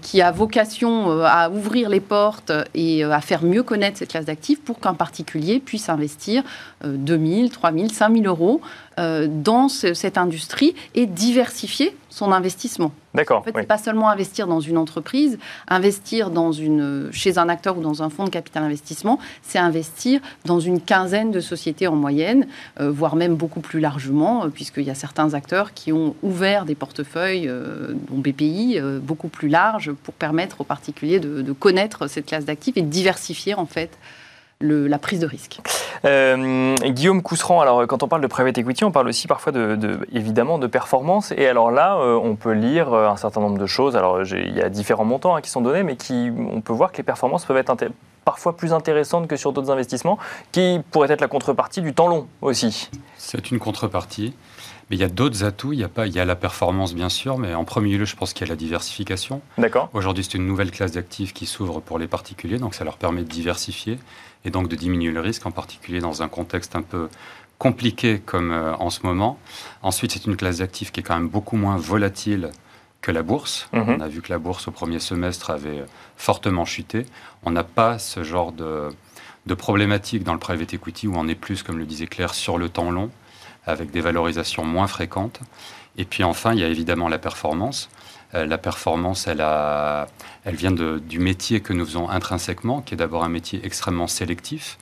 qui 0.00 0.22
a 0.22 0.30
vocation 0.30 1.22
à 1.22 1.48
ouvrir 1.50 1.88
les 1.88 2.00
portes 2.00 2.52
et 2.74 3.04
à 3.04 3.20
faire 3.20 3.42
mieux 3.42 3.62
connaître 3.62 3.98
cette 3.98 4.10
classe 4.10 4.24
d'actifs 4.24 4.60
pour 4.60 4.80
qu'un 4.80 4.94
particulier 4.94 5.60
puisse 5.60 5.88
investir 5.88 6.42
2 6.84 7.18
000, 7.18 7.48
3 7.48 7.72
000, 7.72 7.88
5 7.88 8.12
000 8.12 8.24
euros 8.26 8.60
dans 8.96 9.68
cette 9.68 10.18
industrie 10.18 10.74
et 10.94 11.06
diversifier 11.06 11.96
son 12.10 12.32
investissement. 12.32 12.92
D'accord. 13.14 13.40
En 13.40 13.42
fait, 13.42 13.52
c'est 13.54 13.66
pas 13.66 13.78
seulement 13.78 14.08
investir 14.08 14.46
dans 14.46 14.60
une 14.60 14.78
entreprise, 14.78 15.38
investir 15.68 16.30
dans 16.30 16.50
une, 16.52 17.10
chez 17.12 17.36
un 17.36 17.48
acteur 17.48 17.76
ou 17.76 17.82
dans 17.82 18.02
un 18.02 18.08
fonds 18.08 18.24
de 18.24 18.30
capital 18.30 18.62
investissement, 18.62 19.18
c'est 19.42 19.58
investir 19.58 20.20
dans 20.46 20.60
une 20.60 20.80
quinzaine 20.80 21.30
de 21.30 21.40
sociétés 21.40 21.86
en 21.86 21.96
moyenne, 21.96 22.46
euh, 22.80 22.90
voire 22.90 23.16
même 23.16 23.34
beaucoup 23.34 23.60
plus 23.60 23.80
largement, 23.80 24.44
euh, 24.44 24.48
puisqu'il 24.48 24.84
y 24.84 24.90
a 24.90 24.94
certains 24.94 25.34
acteurs 25.34 25.74
qui 25.74 25.92
ont 25.92 26.14
ouvert 26.22 26.64
des 26.64 26.74
portefeuilles, 26.74 27.48
euh, 27.48 27.92
dont 28.08 28.18
BPI, 28.18 28.80
beaucoup 29.02 29.28
plus 29.28 29.48
larges, 29.48 29.92
pour 29.92 30.14
permettre 30.14 30.62
aux 30.62 30.64
particuliers 30.64 31.20
de, 31.20 31.42
de 31.42 31.52
connaître 31.52 32.06
cette 32.06 32.26
classe 32.26 32.44
d'actifs 32.44 32.76
et 32.76 32.82
de 32.82 32.88
diversifier 32.88 33.54
en 33.54 33.66
fait 33.66 33.98
la 34.62 34.98
prise 34.98 35.20
de 35.20 35.26
risque. 35.26 35.60
Euh, 36.04 36.74
Guillaume 36.76 37.22
Cousseran, 37.22 37.60
alors 37.60 37.86
quand 37.86 38.02
on 38.02 38.08
parle 38.08 38.22
de 38.22 38.26
private 38.26 38.58
equity, 38.58 38.84
on 38.84 38.90
parle 38.90 39.08
aussi 39.08 39.26
parfois 39.26 39.52
de, 39.52 39.98
évidemment 40.12 40.58
de 40.58 40.66
performance. 40.66 41.32
Et 41.36 41.46
alors 41.46 41.70
là, 41.70 41.96
euh, 41.96 42.18
on 42.22 42.36
peut 42.36 42.52
lire 42.52 42.92
euh, 42.92 43.08
un 43.08 43.16
certain 43.16 43.40
nombre 43.40 43.58
de 43.58 43.66
choses. 43.66 43.96
Alors 43.96 44.22
il 44.22 44.56
y 44.56 44.62
a 44.62 44.68
différents 44.68 45.04
montants 45.04 45.36
hein, 45.36 45.40
qui 45.40 45.50
sont 45.50 45.60
donnés, 45.60 45.82
mais 45.82 45.96
qui, 45.96 46.30
on 46.52 46.60
peut 46.60 46.72
voir 46.72 46.92
que 46.92 46.96
les 46.96 47.02
performances 47.02 47.44
peuvent 47.44 47.56
être 47.56 47.72
parfois 48.24 48.56
plus 48.56 48.72
intéressantes 48.72 49.26
que 49.26 49.36
sur 49.36 49.52
d'autres 49.52 49.70
investissements, 49.70 50.18
qui 50.52 50.80
pourraient 50.90 51.10
être 51.10 51.20
la 51.20 51.28
contrepartie 51.28 51.82
du 51.82 51.92
temps 51.92 52.08
long 52.08 52.28
aussi. 52.40 52.88
C'est 53.16 53.50
une 53.50 53.58
contrepartie. 53.58 54.34
Mais 54.90 54.96
il 54.96 55.00
y 55.00 55.04
a 55.04 55.08
d'autres 55.08 55.44
atouts. 55.44 55.72
Il 55.72 55.78
y, 55.78 55.84
a 55.84 55.88
pas, 55.88 56.06
il 56.06 56.12
y 56.12 56.20
a 56.20 56.24
la 56.24 56.36
performance, 56.36 56.94
bien 56.94 57.08
sûr, 57.08 57.38
mais 57.38 57.54
en 57.54 57.64
premier 57.64 57.96
lieu, 57.96 58.04
je 58.04 58.16
pense 58.16 58.32
qu'il 58.32 58.46
y 58.46 58.50
a 58.50 58.52
la 58.52 58.56
diversification. 58.56 59.40
D'accord. 59.58 59.90
Aujourd'hui, 59.92 60.24
c'est 60.24 60.34
une 60.34 60.46
nouvelle 60.46 60.70
classe 60.70 60.92
d'actifs 60.92 61.32
qui 61.32 61.46
s'ouvre 61.46 61.80
pour 61.80 61.98
les 61.98 62.08
particuliers, 62.08 62.58
donc 62.58 62.74
ça 62.74 62.84
leur 62.84 62.96
permet 62.96 63.22
de 63.22 63.28
diversifier 63.28 63.98
et 64.44 64.50
donc 64.50 64.68
de 64.68 64.76
diminuer 64.76 65.12
le 65.12 65.20
risque, 65.20 65.46
en 65.46 65.50
particulier 65.50 66.00
dans 66.00 66.22
un 66.22 66.28
contexte 66.28 66.76
un 66.76 66.82
peu 66.82 67.08
compliqué 67.58 68.20
comme 68.24 68.50
euh, 68.50 68.74
en 68.76 68.90
ce 68.90 69.06
moment. 69.06 69.38
Ensuite, 69.82 70.12
c'est 70.12 70.26
une 70.26 70.36
classe 70.36 70.58
d'actifs 70.58 70.90
qui 70.90 71.00
est 71.00 71.02
quand 71.04 71.16
même 71.16 71.28
beaucoup 71.28 71.56
moins 71.56 71.76
volatile 71.76 72.50
que 73.02 73.12
la 73.12 73.22
bourse. 73.22 73.68
Mhm. 73.72 73.96
On 73.98 74.00
a 74.00 74.08
vu 74.08 74.20
que 74.20 74.32
la 74.32 74.38
bourse 74.38 74.66
au 74.68 74.70
premier 74.70 74.98
semestre 74.98 75.50
avait 75.50 75.84
fortement 76.16 76.64
chuté. 76.64 77.06
On 77.44 77.50
n'a 77.50 77.64
pas 77.64 77.98
ce 77.98 78.24
genre 78.24 78.52
de, 78.52 78.88
de 79.46 79.54
problématique 79.54 80.24
dans 80.24 80.32
le 80.32 80.38
private 80.38 80.74
equity 80.74 81.06
où 81.06 81.14
on 81.16 81.28
est 81.28 81.34
plus, 81.34 81.62
comme 81.62 81.78
le 81.78 81.84
disait 81.84 82.06
Claire, 82.06 82.34
sur 82.34 82.58
le 82.58 82.68
temps 82.68 82.90
long, 82.90 83.10
avec 83.66 83.90
des 83.90 84.00
valorisations 84.00 84.64
moins 84.64 84.86
fréquentes. 84.86 85.40
Et 85.96 86.04
puis 86.04 86.24
enfin, 86.24 86.52
il 86.52 86.60
y 86.60 86.64
a 86.64 86.68
évidemment 86.68 87.08
la 87.08 87.18
performance. 87.18 87.88
Euh, 88.34 88.46
la 88.46 88.58
performance, 88.58 89.26
elle, 89.26 89.40
a, 89.42 90.06
elle 90.44 90.54
vient 90.54 90.72
du 90.72 91.18
métier 91.18 91.60
que 91.60 91.72
nous 91.72 91.84
faisons 91.84 92.08
intrinsèquement, 92.08 92.80
qui 92.80 92.94
est 92.94 92.96
d'abord 92.96 93.24
un 93.24 93.28
métier 93.28 93.60
extrêmement 93.64 94.06
sélectif. 94.06 94.78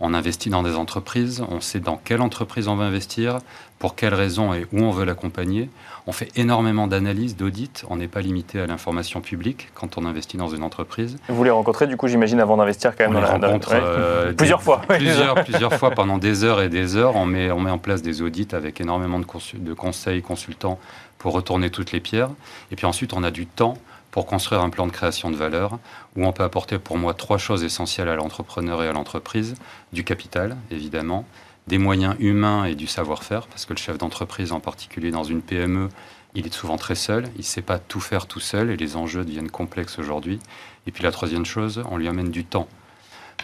On 0.00 0.14
investit 0.14 0.48
dans 0.48 0.62
des 0.62 0.76
entreprises, 0.76 1.44
on 1.50 1.60
sait 1.60 1.78
dans 1.80 1.96
quelle 2.02 2.22
entreprise 2.22 2.68
on 2.68 2.76
va 2.76 2.84
investir, 2.84 3.38
pour 3.78 3.94
quelles 3.94 4.14
raisons 4.14 4.54
et 4.54 4.66
où 4.72 4.80
on 4.80 4.90
veut 4.90 5.04
l'accompagner. 5.04 5.68
On 6.06 6.12
fait 6.12 6.28
énormément 6.36 6.86
d'analyses, 6.86 7.36
d'audits. 7.36 7.70
On 7.88 7.96
n'est 7.96 8.08
pas 8.08 8.20
limité 8.22 8.60
à 8.60 8.66
l'information 8.66 9.20
publique 9.20 9.68
quand 9.74 9.98
on 9.98 10.06
investit 10.06 10.36
dans 10.38 10.48
une 10.48 10.62
entreprise. 10.62 11.16
Vous 11.28 11.44
les 11.44 11.50
rencontrez, 11.50 11.86
du 11.86 11.96
coup, 11.96 12.08
j'imagine, 12.08 12.40
avant 12.40 12.56
d'investir 12.56 12.96
quand 12.96 13.04
même 13.04 13.10
On 13.10 13.20
dans 13.20 13.20
les 13.34 13.40
la. 13.40 13.46
rencontre 13.48 13.72
ouais. 13.72 13.80
euh, 13.82 14.32
Plusieurs 14.32 14.62
fois, 14.62 14.80
plusieurs, 14.88 15.34
plusieurs 15.44 15.74
fois 15.74 15.90
pendant 15.90 16.18
des 16.18 16.44
heures 16.44 16.60
et 16.62 16.68
des 16.70 16.96
heures. 16.96 17.16
On 17.16 17.26
met, 17.26 17.50
on 17.50 17.60
met 17.60 17.70
en 17.70 17.78
place 17.78 18.00
des 18.02 18.22
audits 18.22 18.48
avec 18.52 18.80
énormément 18.80 19.18
de, 19.18 19.26
de 19.58 19.74
conseils 19.74 20.22
consultants 20.22 20.78
pour 21.18 21.34
retourner 21.34 21.68
toutes 21.70 21.92
les 21.92 22.00
pierres. 22.00 22.30
Et 22.72 22.76
puis 22.76 22.86
ensuite, 22.86 23.12
on 23.12 23.22
a 23.22 23.30
du 23.30 23.46
temps 23.46 23.76
pour 24.10 24.26
construire 24.26 24.60
un 24.60 24.70
plan 24.70 24.86
de 24.86 24.92
création 24.92 25.30
de 25.30 25.36
valeur 25.36 25.78
où 26.16 26.24
on 26.24 26.32
peut 26.32 26.42
apporter 26.42 26.78
pour 26.78 26.98
moi 26.98 27.14
trois 27.14 27.38
choses 27.38 27.64
essentielles 27.64 28.08
à 28.08 28.16
l'entrepreneur 28.16 28.82
et 28.82 28.88
à 28.88 28.92
l'entreprise. 28.92 29.54
Du 29.92 30.04
capital, 30.04 30.56
évidemment, 30.70 31.24
des 31.66 31.78
moyens 31.78 32.16
humains 32.18 32.64
et 32.64 32.74
du 32.74 32.86
savoir-faire, 32.86 33.46
parce 33.46 33.66
que 33.66 33.72
le 33.72 33.78
chef 33.78 33.98
d'entreprise, 33.98 34.52
en 34.52 34.60
particulier 34.60 35.10
dans 35.10 35.24
une 35.24 35.42
PME, 35.42 35.88
il 36.34 36.46
est 36.46 36.54
souvent 36.54 36.76
très 36.76 36.94
seul, 36.94 37.24
il 37.34 37.40
ne 37.40 37.44
sait 37.44 37.62
pas 37.62 37.78
tout 37.78 38.00
faire 38.00 38.26
tout 38.26 38.40
seul 38.40 38.70
et 38.70 38.76
les 38.76 38.96
enjeux 38.96 39.24
deviennent 39.24 39.50
complexes 39.50 39.98
aujourd'hui. 39.98 40.38
Et 40.86 40.92
puis 40.92 41.02
la 41.02 41.10
troisième 41.10 41.44
chose, 41.44 41.82
on 41.90 41.96
lui 41.96 42.08
amène 42.08 42.30
du 42.30 42.44
temps. 42.44 42.68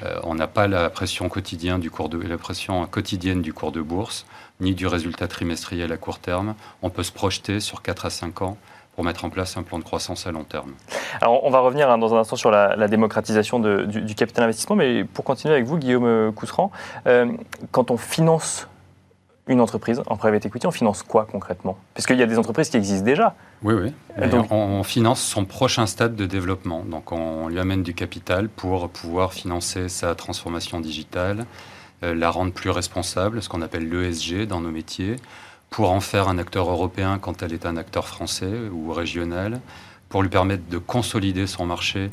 Euh, 0.03 0.21
on 0.25 0.35
n'a 0.35 0.47
pas 0.47 0.69
la 0.69 0.91
pression, 0.91 1.29
quotidienne 1.29 1.81
du 1.81 1.91
cours 1.91 2.09
de, 2.09 2.19
la 2.19 2.39
pression 2.39 2.87
quotidienne 2.87 3.43
du 3.43 3.53
cours 3.53 3.73
de 3.73 3.81
bourse, 3.81 4.27
ni 4.61 4.75
du 4.75 4.87
résultat 4.87 5.27
trimestriel 5.27 5.91
à 5.91 5.97
court 5.97 6.19
terme. 6.19 6.55
On 6.83 6.91
peut 6.91 7.03
se 7.03 7.13
projeter 7.13 7.61
sur 7.61 7.83
4 7.83 8.07
à 8.07 8.11
5 8.11 8.43
ans 8.43 8.59
pour 8.97 9.05
mettre 9.05 9.25
en 9.27 9.31
place 9.31 9.57
un 9.59 9.63
plan 9.63 9.79
de 9.79 9.85
croissance 9.85 10.27
à 10.27 10.33
long 10.33 10.43
terme. 10.45 10.73
Alors, 11.21 11.45
on 11.45 11.51
va 11.51 11.61
revenir 11.61 11.91
hein, 11.91 11.99
dans 11.99 12.15
un 12.15 12.19
instant 12.19 12.35
sur 12.37 12.51
la, 12.51 12.75
la 12.77 12.89
démocratisation 12.89 13.61
de- 13.61 13.85
du, 13.85 14.01
du 14.01 14.15
capital 14.15 14.45
investissement, 14.45 14.75
mais 14.75 15.05
pour 15.05 15.23
continuer 15.25 15.53
avec 15.55 15.67
vous, 15.67 15.77
Guillaume 15.77 16.33
Cousseran, 16.33 16.73
euh, 17.07 17.27
quand 17.73 17.91
on 17.91 17.99
finance 17.99 18.67
une 19.49 19.61
entreprise 19.61 20.03
en 20.09 20.17
private 20.17 20.47
equity, 20.47 20.67
on 20.67 20.71
finance 20.73 21.03
quoi 21.05 21.27
concrètement? 21.31 21.77
Puisqu'il 21.95 22.17
y 22.17 22.23
a 22.23 22.27
des 22.27 22.39
entreprises 22.39 22.69
qui 22.71 22.79
existent 22.79 23.05
déjà. 23.05 23.35
Oui, 23.63 23.75
oui. 23.75 24.29
Donc- 24.31 24.51
on, 24.51 24.57
on 24.57 24.83
finance 24.83 25.21
son 25.23 25.45
prochain 25.45 25.87
stade 25.87 26.17
de 26.17 26.27
développement. 26.27 26.83
Donc 26.85 27.13
on 27.13 27.49
lui 27.49 27.61
amène 27.61 27.83
du 27.85 27.95
capital 27.95 28.49
pour 28.49 28.89
pouvoir 28.89 29.33
financer 29.35 29.89
sa 29.89 30.15
transformation 30.17 30.81
digitale, 30.81 31.45
euh, 32.03 32.13
la 32.15 32.31
rendre 32.31 32.53
plus 32.53 32.71
responsable, 32.71 33.41
ce 33.41 33.49
qu'on 33.49 33.63
appelle 33.63 33.89
l'ESG 33.89 34.47
dans 34.49 34.61
nos 34.61 34.71
métiers, 34.73 35.15
pour 35.71 35.91
en 35.91 36.01
faire 36.01 36.29
un 36.29 36.39
acteur 36.39 36.71
européen 36.71 37.19
quand 37.19 37.43
elle 37.43 37.53
est 37.53 37.67
un 37.67 37.77
acteur 37.77 38.09
français 38.09 38.69
ou 38.73 38.93
régional, 38.93 39.61
pour 40.09 40.23
lui 40.23 40.29
permettre 40.29 40.69
de 40.69 40.79
consolider 40.79 41.47
son 41.47 41.67
marché 41.67 42.11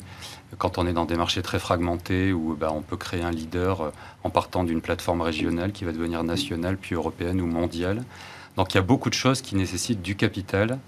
quand 0.58 0.78
on 0.78 0.86
est 0.86 0.92
dans 0.92 1.04
des 1.04 1.16
marchés 1.16 1.42
très 1.42 1.58
fragmentés 1.58 2.32
où 2.32 2.54
bah, 2.54 2.70
on 2.72 2.82
peut 2.82 2.96
créer 2.96 3.22
un 3.22 3.30
leader 3.30 3.80
euh, 3.80 3.90
en 4.22 4.30
partant 4.30 4.64
d'une 4.64 4.80
plateforme 4.80 5.20
régionale 5.20 5.72
qui 5.72 5.84
va 5.84 5.92
devenir 5.92 6.22
nationale, 6.24 6.76
puis 6.76 6.94
européenne 6.94 7.40
ou 7.40 7.46
mondiale. 7.46 8.04
Donc 8.56 8.74
il 8.74 8.76
y 8.76 8.78
a 8.78 8.82
beaucoup 8.82 9.10
de 9.10 9.14
choses 9.14 9.42
qui 9.42 9.56
nécessitent 9.56 10.02
du 10.02 10.16
capital 10.16 10.78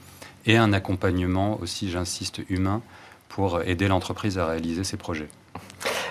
et 0.46 0.56
un 0.56 0.72
accompagnement 0.72 1.58
aussi, 1.60 1.90
j'insiste, 1.90 2.40
humain 2.48 2.80
pour 3.28 3.62
aider 3.62 3.88
l'entreprise 3.88 4.38
à 4.38 4.46
réaliser 4.46 4.84
ses 4.84 4.96
projets. 4.96 5.28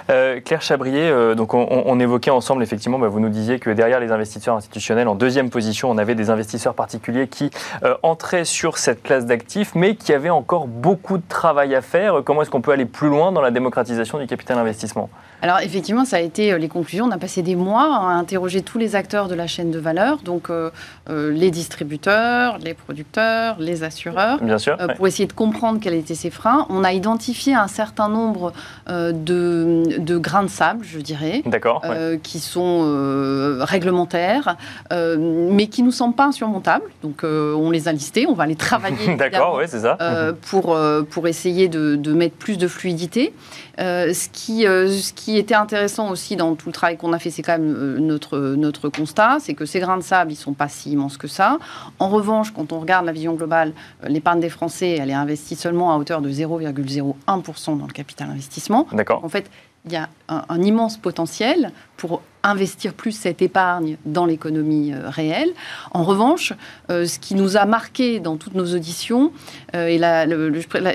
Euh, 0.09 0.39
Claire 0.39 0.61
Chabrier, 0.61 1.09
euh, 1.09 1.35
donc 1.35 1.53
on, 1.53 1.67
on 1.85 1.99
évoquait 1.99 2.31
ensemble, 2.31 2.63
effectivement, 2.63 2.99
bah, 2.99 3.07
vous 3.07 3.19
nous 3.19 3.29
disiez 3.29 3.59
que 3.59 3.69
derrière 3.69 3.99
les 3.99 4.11
investisseurs 4.11 4.55
institutionnels, 4.55 5.07
en 5.07 5.15
deuxième 5.15 5.49
position, 5.49 5.89
on 5.89 5.97
avait 5.97 6.15
des 6.15 6.29
investisseurs 6.29 6.73
particuliers 6.73 7.27
qui 7.27 7.49
euh, 7.83 7.95
entraient 8.03 8.45
sur 8.45 8.77
cette 8.77 9.03
classe 9.03 9.25
d'actifs, 9.25 9.75
mais 9.75 9.95
qui 9.95 10.13
avaient 10.13 10.29
encore 10.29 10.67
beaucoup 10.67 11.17
de 11.17 11.23
travail 11.27 11.75
à 11.75 11.81
faire. 11.81 12.21
Comment 12.23 12.41
est-ce 12.41 12.49
qu'on 12.49 12.61
peut 12.61 12.71
aller 12.71 12.85
plus 12.85 13.09
loin 13.09 13.31
dans 13.31 13.41
la 13.41 13.51
démocratisation 13.51 14.19
du 14.19 14.27
capital 14.27 14.57
investissement? 14.57 15.09
Alors 15.41 15.59
effectivement, 15.59 16.05
ça 16.05 16.17
a 16.17 16.21
été 16.21 16.57
les 16.57 16.67
conclusions. 16.69 17.05
On 17.05 17.11
a 17.11 17.17
passé 17.17 17.41
des 17.41 17.55
mois 17.55 17.97
à 17.97 18.13
interroger 18.13 18.61
tous 18.61 18.77
les 18.77 18.95
acteurs 18.95 19.27
de 19.27 19.35
la 19.35 19.47
chaîne 19.47 19.69
de 19.69 19.79
valeur, 19.79 20.17
donc 20.19 20.49
euh, 20.49 20.71
euh, 21.09 21.31
les 21.31 21.51
distributeurs, 21.51 22.57
les 22.57 22.73
producteurs, 22.73 23.57
les 23.59 23.83
assureurs. 23.83 24.41
Bien 24.41 24.57
sûr. 24.57 24.77
euh, 24.79 24.87
ouais. 24.87 24.95
pour 24.95 25.07
essayer 25.07 25.27
de 25.27 25.33
comprendre 25.33 25.79
quels 25.79 25.93
étaient 25.93 26.15
ces 26.15 26.29
freins. 26.29 26.65
On 26.69 26.83
a 26.83 26.93
identifié 26.93 27.53
un 27.53 27.67
certain 27.67 28.09
nombre 28.09 28.53
de, 28.87 29.83
de 29.87 30.17
grains 30.17 30.43
de 30.43 30.47
sable, 30.49 30.85
je 30.85 30.99
dirais, 30.99 31.41
ouais. 31.83 31.89
euh, 31.97 32.17
qui 32.21 32.39
sont 32.39 32.81
euh, 32.83 33.59
réglementaires, 33.61 34.57
euh, 34.91 35.17
mais 35.51 35.67
qui 35.67 35.83
nous 35.83 35.91
semblent 35.91 36.15
pas 36.15 36.25
insurmontables. 36.27 36.85
Donc 37.03 37.23
on 37.23 37.71
les 37.71 37.87
a 37.87 37.91
listés, 37.91 38.25
on 38.27 38.33
va 38.33 38.45
les 38.45 38.55
travailler. 38.55 38.95
D'accord, 39.17 39.23
évidemment, 39.25 39.55
ouais, 39.55 39.67
c'est 39.67 39.81
ça. 39.81 39.97
euh, 40.01 40.33
pour, 40.49 40.77
pour 41.09 41.27
essayer 41.27 41.67
de, 41.67 41.95
de 41.95 42.13
mettre 42.13 42.35
plus 42.35 42.57
de 42.57 42.67
fluidité. 42.67 43.33
Ce, 43.77 44.29
qui, 44.31 44.61
ce 44.63 45.11
qui 45.13 45.37
était 45.37 45.53
intéressant 45.55 46.09
aussi 46.09 46.35
dans 46.37 46.55
tout 46.55 46.69
le 46.69 46.73
travail 46.73 46.95
qu'on 46.97 47.11
a 47.13 47.19
fait, 47.19 47.29
c'est 47.29 47.41
quand 47.41 47.57
même 47.59 47.97
notre, 47.97 48.37
notre 48.39 48.87
constat, 48.89 49.37
c'est 49.41 49.53
que 49.53 49.65
ces 49.65 49.79
grains 49.79 49.97
de 49.97 50.03
sable, 50.03 50.31
ils 50.31 50.35
sont 50.37 50.53
pas 50.53 50.69
si 50.69 50.91
immenses 50.91 51.17
que 51.17 51.27
ça. 51.27 51.57
En 51.99 52.07
revanche, 52.09 52.51
quand 52.51 52.71
on 52.71 52.79
regarde 52.79 53.05
la 53.05 53.11
vision 53.11 53.33
globale, 53.33 53.73
l'épargne 54.07 54.39
des 54.39 54.49
Français, 54.49 54.97
elle 54.99 55.09
est 55.09 55.13
investie 55.13 55.55
seulement 55.55 55.93
à 55.93 55.97
hauteur 55.97 56.21
de 56.21 56.29
0,01% 56.29 57.77
dans 57.77 57.87
le 57.87 57.91
capital 57.93 58.29
investissement. 58.29 58.87
D'accord. 58.93 59.23
En 59.23 59.29
fait, 59.29 59.49
il 59.85 59.91
y 59.93 59.95
a 59.95 60.09
un, 60.29 60.43
un 60.49 60.61
immense 60.61 60.97
potentiel 60.97 61.71
pour 61.97 62.21
investir 62.43 62.93
plus 62.93 63.11
cette 63.11 63.41
épargne 63.41 63.97
dans 64.05 64.25
l'économie 64.25 64.93
euh, 64.93 65.09
réelle. 65.09 65.49
En 65.91 66.03
revanche, 66.03 66.53
euh, 66.91 67.05
ce 67.05 67.17
qui 67.19 67.35
nous 67.35 67.57
a 67.57 67.65
marqué 67.65 68.19
dans 68.19 68.37
toutes 68.37 68.53
nos 68.55 68.73
auditions, 68.75 69.31
euh, 69.75 69.87
et 69.87 69.97
la, 69.97 70.25
le- 70.25 70.49
le- 70.49 70.61
la- 70.79 70.93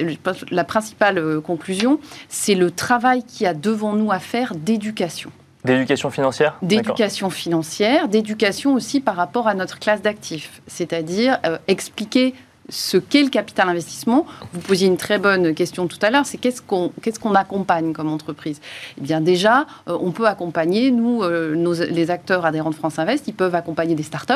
la 0.50 0.64
principale 0.64 1.40
conclusion, 1.40 1.98
c'est 2.28 2.54
le 2.54 2.70
travail 2.70 3.24
qu'il 3.24 3.44
y 3.44 3.46
a 3.46 3.54
devant 3.54 3.94
nous 3.94 4.10
à 4.12 4.18
faire 4.20 4.54
d'éducation. 4.54 5.30
D'éducation 5.64 6.10
financière? 6.10 6.56
D'éducation 6.62 7.28
financière, 7.30 8.08
d'éducation 8.08 8.72
aussi 8.74 9.00
par 9.00 9.14
rapport 9.16 9.46
à 9.46 9.54
notre 9.54 9.78
classe 9.78 10.00
d'actifs, 10.02 10.62
c'est-à-dire 10.66 11.38
expliquer 11.68 12.34
ce 12.70 12.96
qu'est 12.96 13.22
le 13.22 13.28
capital 13.28 13.68
investissement. 13.68 14.26
Vous 14.52 14.60
posiez 14.60 14.86
une 14.86 14.96
très 14.96 15.18
bonne 15.18 15.54
question 15.54 15.86
tout 15.86 15.98
à 16.02 16.10
l'heure, 16.10 16.26
c'est 16.26 16.38
qu'est-ce 16.38 16.62
qu'on 16.62 16.92
qu'est-ce 17.02 17.18
qu'on 17.20 17.34
accompagne 17.34 17.92
comme 17.92 18.08
entreprise? 18.08 18.60
Eh 18.98 19.02
bien 19.02 19.20
déjà, 19.20 19.66
euh, 19.88 19.98
on 20.00 20.12
peut 20.12 20.26
accompagner, 20.26 20.90
nous, 20.90 21.22
euh, 21.22 21.54
nos- 21.54 21.74
les 21.74 22.10
acteurs 22.10 22.46
adhérents 22.46 22.70
de 22.70 22.74
France 22.74 22.98
Invest, 22.98 23.28
ils 23.28 23.34
peuvent 23.34 23.54
accompagner 23.54 23.94
des 23.94 24.02
startups. 24.02 24.32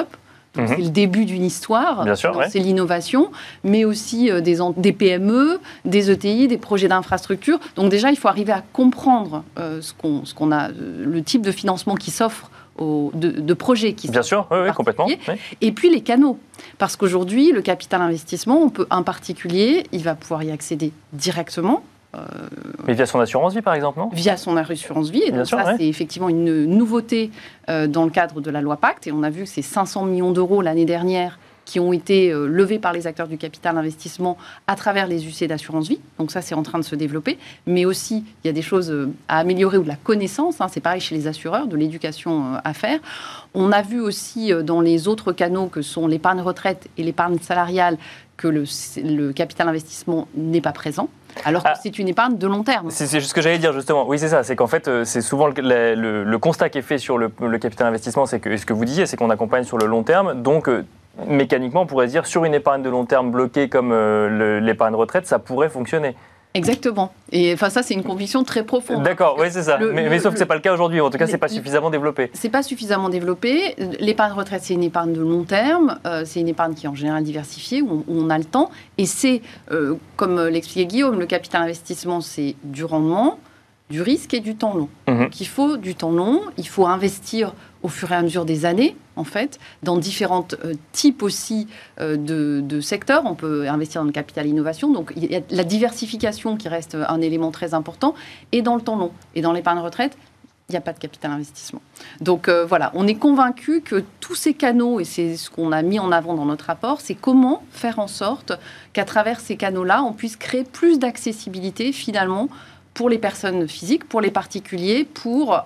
Mhm. 0.56 0.66
C'est 0.68 0.76
le 0.76 0.88
début 0.90 1.24
d'une 1.24 1.44
histoire, 1.44 2.04
ouais. 2.36 2.48
c'est 2.48 2.60
l'innovation, 2.60 3.32
mais 3.64 3.84
aussi 3.84 4.30
euh, 4.30 4.40
des, 4.40 4.92
PME, 4.92 5.58
des 5.84 6.12
ETI, 6.12 6.46
des 6.46 6.58
projets 6.58 6.86
d'infrastructure. 6.86 7.58
Donc 7.74 7.90
déjà, 7.90 8.10
il 8.10 8.16
faut 8.16 8.28
arriver 8.28 8.52
à 8.52 8.62
comprendre 8.72 9.42
ce 9.56 9.92
qu'on 10.34 10.52
a, 10.52 10.68
le 10.68 11.22
type 11.22 11.42
de 11.42 11.50
financement 11.50 11.96
qui 11.96 12.12
s'offre 12.12 12.50
de, 12.78 13.30
de 13.30 13.54
projets 13.54 13.92
qui 13.92 14.08
Bien 14.08 14.22
s'offrent 14.22 14.48
sûr, 14.48 14.62
oui, 14.64 14.72
complètement. 14.74 15.06
oui. 15.06 15.18
et 15.60 15.72
puis 15.72 15.90
les 15.90 16.00
canaux. 16.00 16.38
Parce 16.78 16.96
qu'aujourd'hui, 16.96 17.52
le 17.52 17.62
capital 17.62 18.02
investissement, 18.02 18.60
on 18.62 18.68
peut, 18.70 18.86
un 18.90 19.02
particulier, 19.02 19.84
il 19.92 20.02
va 20.02 20.14
pouvoir 20.14 20.42
y 20.42 20.50
accéder 20.50 20.92
directement 21.12 21.82
Mais 22.86 22.94
via 22.94 23.06
son 23.06 23.20
assurance 23.20 23.54
vie, 23.54 23.62
par 23.62 23.74
exemple, 23.74 23.98
non? 23.98 24.08
via 24.12 24.36
son 24.36 24.56
assurance 24.56 25.10
vie. 25.10 25.22
Et 25.22 25.30
Bien 25.30 25.38
donc 25.38 25.46
sûr, 25.46 25.58
ça, 25.58 25.66
ouais. 25.66 25.74
c'est 25.78 25.86
effectivement 25.88 26.28
une 26.28 26.64
nouveauté 26.66 27.30
euh, 27.68 27.86
dans 27.86 28.04
le 28.04 28.10
cadre 28.10 28.40
de 28.40 28.50
la 28.50 28.60
loi 28.60 28.76
Pacte. 28.76 29.06
Et 29.06 29.12
on 29.12 29.22
a 29.22 29.30
vu 29.30 29.44
que 29.44 29.48
ces 29.48 29.62
500 29.62 30.04
millions 30.06 30.30
d'euros 30.32 30.62
l'année 30.62 30.84
dernière 30.84 31.38
qui 31.64 31.80
ont 31.80 31.92
été 31.92 32.32
euh, 32.32 32.46
levés 32.46 32.78
par 32.78 32.92
les 32.92 33.06
acteurs 33.06 33.28
du 33.28 33.38
capital 33.38 33.76
investissement 33.76 34.36
à 34.66 34.76
travers 34.76 35.06
les 35.06 35.26
UC 35.26 35.48
d'assurance 35.48 35.88
vie. 35.88 36.00
Donc 36.18 36.30
ça, 36.30 36.42
c'est 36.42 36.54
en 36.54 36.62
train 36.62 36.78
de 36.78 36.84
se 36.84 36.94
développer. 36.94 37.38
Mais 37.66 37.84
aussi, 37.84 38.24
il 38.42 38.46
y 38.46 38.50
a 38.50 38.52
des 38.52 38.62
choses 38.62 38.90
euh, 38.90 39.10
à 39.28 39.38
améliorer 39.38 39.78
ou 39.78 39.82
de 39.82 39.88
la 39.88 39.96
connaissance. 39.96 40.60
hein. 40.60 40.68
c'est 40.68 40.80
pareil 40.80 41.00
chez 41.00 41.14
les 41.14 41.26
assureurs, 41.26 41.66
de 41.66 41.76
l'éducation 41.76 42.54
euh, 42.54 42.58
à 42.64 42.74
faire. 42.74 43.00
On 43.54 43.72
a 43.72 43.82
vu 43.82 44.00
aussi 44.00 44.52
dans 44.64 44.80
les 44.80 45.06
autres 45.08 45.32
canaux 45.32 45.66
que 45.66 45.80
sont 45.80 46.06
l'épargne 46.06 46.40
retraite 46.40 46.88
et 46.98 47.02
l'épargne 47.02 47.38
salariale 47.38 47.98
que 48.36 48.48
le, 48.48 48.64
le 49.02 49.32
capital 49.32 49.68
investissement 49.68 50.26
n'est 50.36 50.60
pas 50.60 50.72
présent, 50.72 51.08
alors 51.44 51.62
que 51.62 51.68
Ah. 51.72 51.78
c'est 51.82 51.98
une 51.98 52.08
épargne 52.08 52.36
de 52.36 52.46
long 52.46 52.62
terme. 52.64 52.90
C'est 52.90 53.06
ce 53.20 53.32
que 53.34 53.40
j'allais 53.40 53.58
dire 53.58 53.72
justement. 53.72 54.06
Oui, 54.08 54.18
c'est 54.18 54.28
ça. 54.28 54.42
C'est 54.42 54.56
qu'en 54.56 54.66
fait, 54.66 54.88
euh, 54.88 55.04
c'est 55.04 55.20
souvent 55.20 55.46
le, 55.46 55.54
le- 55.56 55.94
le- 55.94 56.24
le 56.24 56.38
constat 56.38 56.68
qui 56.68 56.78
est 56.78 56.82
fait 56.82 56.98
sur 56.98 57.16
le, 57.18 57.28
capital 57.58 57.86
investissement, 57.86 58.26
c'est 58.26 58.40
que 58.40 58.56
ce 58.56 58.66
que 58.66 58.72
vous 58.72 58.84
disiez, 58.84 59.06
c'est 59.06 59.16
qu'on 59.16 59.30
accompagne 59.30 59.64
sur 59.64 59.78
le 59.78 59.86
long 59.86 60.02
terme. 60.02 60.42
Donc, 60.42 60.68
euh, 60.68 60.84
mécaniquement, 61.28 61.82
on 61.82 61.86
pourrait 61.86 62.08
dire 62.08 62.26
sur 62.26 62.44
une 62.44 62.54
épargne 62.54 62.82
de 62.82 62.90
long 62.90 63.04
terme 63.06 63.30
bloquée 63.30 63.68
comme 63.68 63.92
euh, 63.92 64.58
l'épargne 64.60 64.94
retraite, 64.96 65.26
ça 65.26 65.38
pourrait 65.38 65.68
fonctionner. 65.68 66.16
Exactement. 66.54 67.12
Et 67.32 67.52
enfin, 67.52 67.68
ça, 67.68 67.82
c'est 67.82 67.94
une 67.94 68.04
conviction 68.04 68.44
très 68.44 68.62
profonde. 68.62 69.02
D'accord, 69.02 69.36
oui, 69.40 69.48
c'est 69.50 69.64
ça. 69.64 69.76
mais, 69.78 70.18
sauf 70.20 70.32
que 70.32 70.38
ce 70.38 70.44
n'est 70.44 70.48
pas 70.48 70.54
le 70.54 70.60
cas 70.60 70.72
aujourd'hui. 70.72 71.00
En 71.00 71.10
tout 71.10 71.18
cas, 71.18 71.26
ce 71.26 71.32
n'est 71.32 71.38
pas 71.38 71.48
suffisamment 71.48 71.90
développé. 71.90 72.30
Ce 72.32 72.46
n'est 72.46 72.50
pas 72.50 72.62
suffisamment 72.62 73.08
développé. 73.08 73.74
L'épargne 73.98 74.32
retraite, 74.32 74.62
c'est 74.62 74.74
une 74.74 74.84
épargne 74.84 75.12
de 75.12 75.20
long 75.20 75.42
terme. 75.42 75.98
Euh, 76.06 76.22
c'est 76.24 76.40
une 76.40 76.48
épargne 76.48 76.74
qui 76.74 76.86
est 76.86 76.88
en 76.88 76.94
général 76.94 77.24
diversifiée, 77.24 77.82
où 77.82 78.04
on, 78.08 78.30
a 78.30 78.38
le 78.38 78.44
temps. 78.44 78.70
Et 78.98 79.06
c'est, 79.06 79.42
euh, 79.72 79.96
comme 80.16 80.40
l'expliquait 80.46 80.86
Guillaume, 80.86 81.18
le 81.18 81.26
capital 81.26 81.62
investissement, 81.62 82.20
c'est 82.20 82.54
du 82.62 82.84
rendement, 82.84 83.38
du 83.90 84.02
risque 84.02 84.34
et 84.34 84.40
du 84.40 84.56
temps 84.56 84.74
long. 84.74 84.88
Mhm. 85.08 85.18
Donc, 85.24 85.40
il 85.40 85.46
faut 85.46 85.76
du 85.76 85.94
temps 85.94 86.10
long. 86.10 86.40
Il 86.56 86.68
faut 86.68 86.86
investir 86.86 87.54
au 87.82 87.88
fur 87.88 88.10
et 88.12 88.14
à 88.14 88.22
mesure 88.22 88.46
des 88.46 88.64
années, 88.64 88.96
en 89.16 89.24
fait, 89.24 89.58
dans 89.82 89.98
différents 89.98 90.46
euh, 90.64 90.72
types 90.92 91.22
aussi 91.22 91.68
euh, 92.00 92.16
de, 92.16 92.80
secteurs. 92.80 93.24
On 93.26 93.34
peut 93.34 93.68
investir 93.68 94.00
dans 94.00 94.06
le 94.06 94.12
capital 94.12 94.46
innovation. 94.46 94.90
Donc, 94.90 95.12
il 95.16 95.30
y 95.30 95.36
a 95.36 95.40
la 95.50 95.64
diversification 95.64 96.56
qui 96.56 96.68
reste 96.68 96.96
un 96.96 97.20
élément 97.20 97.50
très 97.50 97.74
important, 97.74 98.14
et 98.52 98.62
dans 98.62 98.74
le 98.74 98.80
temps 98.80 98.96
long. 98.96 99.12
Et 99.34 99.42
dans 99.42 99.52
l'épargne 99.52 99.80
retraite, 99.80 100.16
il 100.68 100.72
n'y 100.72 100.78
a 100.78 100.80
pas 100.80 100.94
de 100.94 100.98
capital 100.98 101.30
investissement. 101.30 101.82
Donc 102.22 102.48
euh, 102.48 102.64
voilà, 102.64 102.90
on 102.94 103.06
est 103.06 103.16
convaincu 103.16 103.82
que 103.82 104.02
tous 104.20 104.34
ces 104.34 104.54
canaux, 104.54 104.98
et 104.98 105.04
c'est 105.04 105.36
ce 105.36 105.50
qu'on 105.50 105.72
a 105.72 105.82
mis 105.82 105.98
en 105.98 106.10
avant 106.10 106.34
dans 106.34 106.46
notre 106.46 106.64
rapport, 106.66 107.02
c'est 107.02 107.14
comment 107.14 107.62
faire 107.70 107.98
en 107.98 108.06
sorte 108.06 108.58
qu'à 108.94 109.04
travers 109.04 109.40
ces 109.40 109.56
canaux-là, 109.56 110.02
on 110.02 110.14
puisse 110.14 110.36
créer 110.36 110.64
plus 110.64 110.98
d'accessibilité 110.98 111.92
finalement 111.92 112.48
pour 112.94 113.08
les 113.08 113.18
personnes 113.18 113.68
physiques, 113.68 114.08
pour 114.08 114.20
les 114.20 114.30
particuliers, 114.30 115.04
pour 115.04 115.64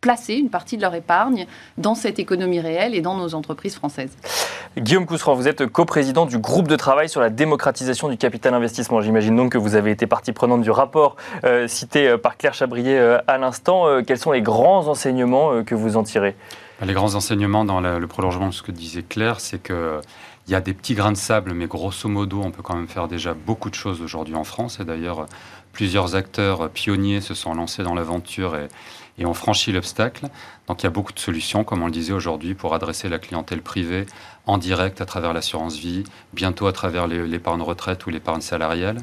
placer 0.00 0.34
une 0.34 0.48
partie 0.48 0.76
de 0.76 0.82
leur 0.82 0.94
épargne 0.94 1.46
dans 1.76 1.94
cette 1.94 2.18
économie 2.18 2.60
réelle 2.60 2.94
et 2.94 3.00
dans 3.00 3.16
nos 3.16 3.34
entreprises 3.34 3.74
françaises. 3.74 4.16
Guillaume 4.78 5.04
Cousseran, 5.04 5.34
vous 5.34 5.48
êtes 5.48 5.66
coprésident 5.66 6.26
du 6.26 6.38
groupe 6.38 6.68
de 6.68 6.76
travail 6.76 7.08
sur 7.08 7.20
la 7.20 7.28
démocratisation 7.28 8.08
du 8.08 8.16
capital 8.16 8.54
investissement. 8.54 9.00
J'imagine 9.00 9.36
donc 9.36 9.52
que 9.52 9.58
vous 9.58 9.74
avez 9.74 9.90
été 9.90 10.06
partie 10.06 10.32
prenante 10.32 10.62
du 10.62 10.70
rapport 10.70 11.16
euh, 11.44 11.68
cité 11.68 12.08
euh, 12.08 12.18
par 12.18 12.36
Claire 12.36 12.54
Chabrier 12.54 12.98
euh, 12.98 13.18
à 13.26 13.36
l'instant. 13.36 14.02
quels 14.06 14.18
sont 14.18 14.32
les 14.32 14.42
grands 14.42 14.88
enseignements 14.88 15.62
que 15.64 15.74
vous 15.74 15.96
en 15.96 16.02
tirez? 16.02 16.34
Les 16.82 16.94
grands 16.94 17.14
enseignements 17.14 17.64
dans 17.64 17.80
le 17.80 18.06
prolongement 18.06 18.48
de 18.48 18.54
ce 18.54 18.62
que 18.62 18.72
disait 18.72 19.02
Claire, 19.02 19.40
c'est 19.40 19.58
que 19.58 20.00
il 20.48 20.52
y 20.52 20.56
a 20.56 20.60
des 20.60 20.72
petits 20.72 20.94
grains 20.94 21.12
de 21.12 21.16
sable, 21.16 21.52
mais 21.52 21.66
grosso 21.66 22.08
modo, 22.08 22.40
on 22.42 22.50
peut 22.50 22.62
quand 22.62 22.74
même 22.74 22.88
faire 22.88 23.06
déjà 23.06 23.34
beaucoup 23.34 23.70
de 23.70 23.74
choses 23.76 24.02
aujourd'hui 24.02 24.34
en 24.34 24.42
France. 24.42 24.80
Et 24.80 24.84
d'ailleurs, 24.84 25.26
plusieurs 25.72 26.14
acteurs 26.14 26.70
pionniers 26.70 27.20
se 27.20 27.34
sont 27.34 27.54
lancés 27.54 27.82
dans 27.82 27.94
l'aventure 27.94 28.56
et, 28.56 28.68
ont 29.24 29.34
franchi 29.34 29.70
l'obstacle. 29.70 30.28
Donc 30.66 30.82
il 30.82 30.84
y 30.84 30.86
a 30.86 30.90
beaucoup 30.90 31.12
de 31.12 31.18
solutions, 31.18 31.62
comme 31.62 31.82
on 31.82 31.86
le 31.86 31.92
disait 31.92 32.14
aujourd'hui, 32.14 32.54
pour 32.54 32.74
adresser 32.74 33.10
la 33.10 33.18
clientèle 33.18 33.60
privée 33.60 34.06
en 34.46 34.56
direct 34.56 35.02
à 35.02 35.04
travers 35.04 35.34
l'assurance 35.34 35.76
vie, 35.76 36.04
bientôt 36.32 36.66
à 36.66 36.72
travers 36.72 37.06
l'épargne 37.06 37.60
retraite 37.60 38.06
ou 38.06 38.10
l'épargne 38.10 38.40
salariale. 38.40 39.02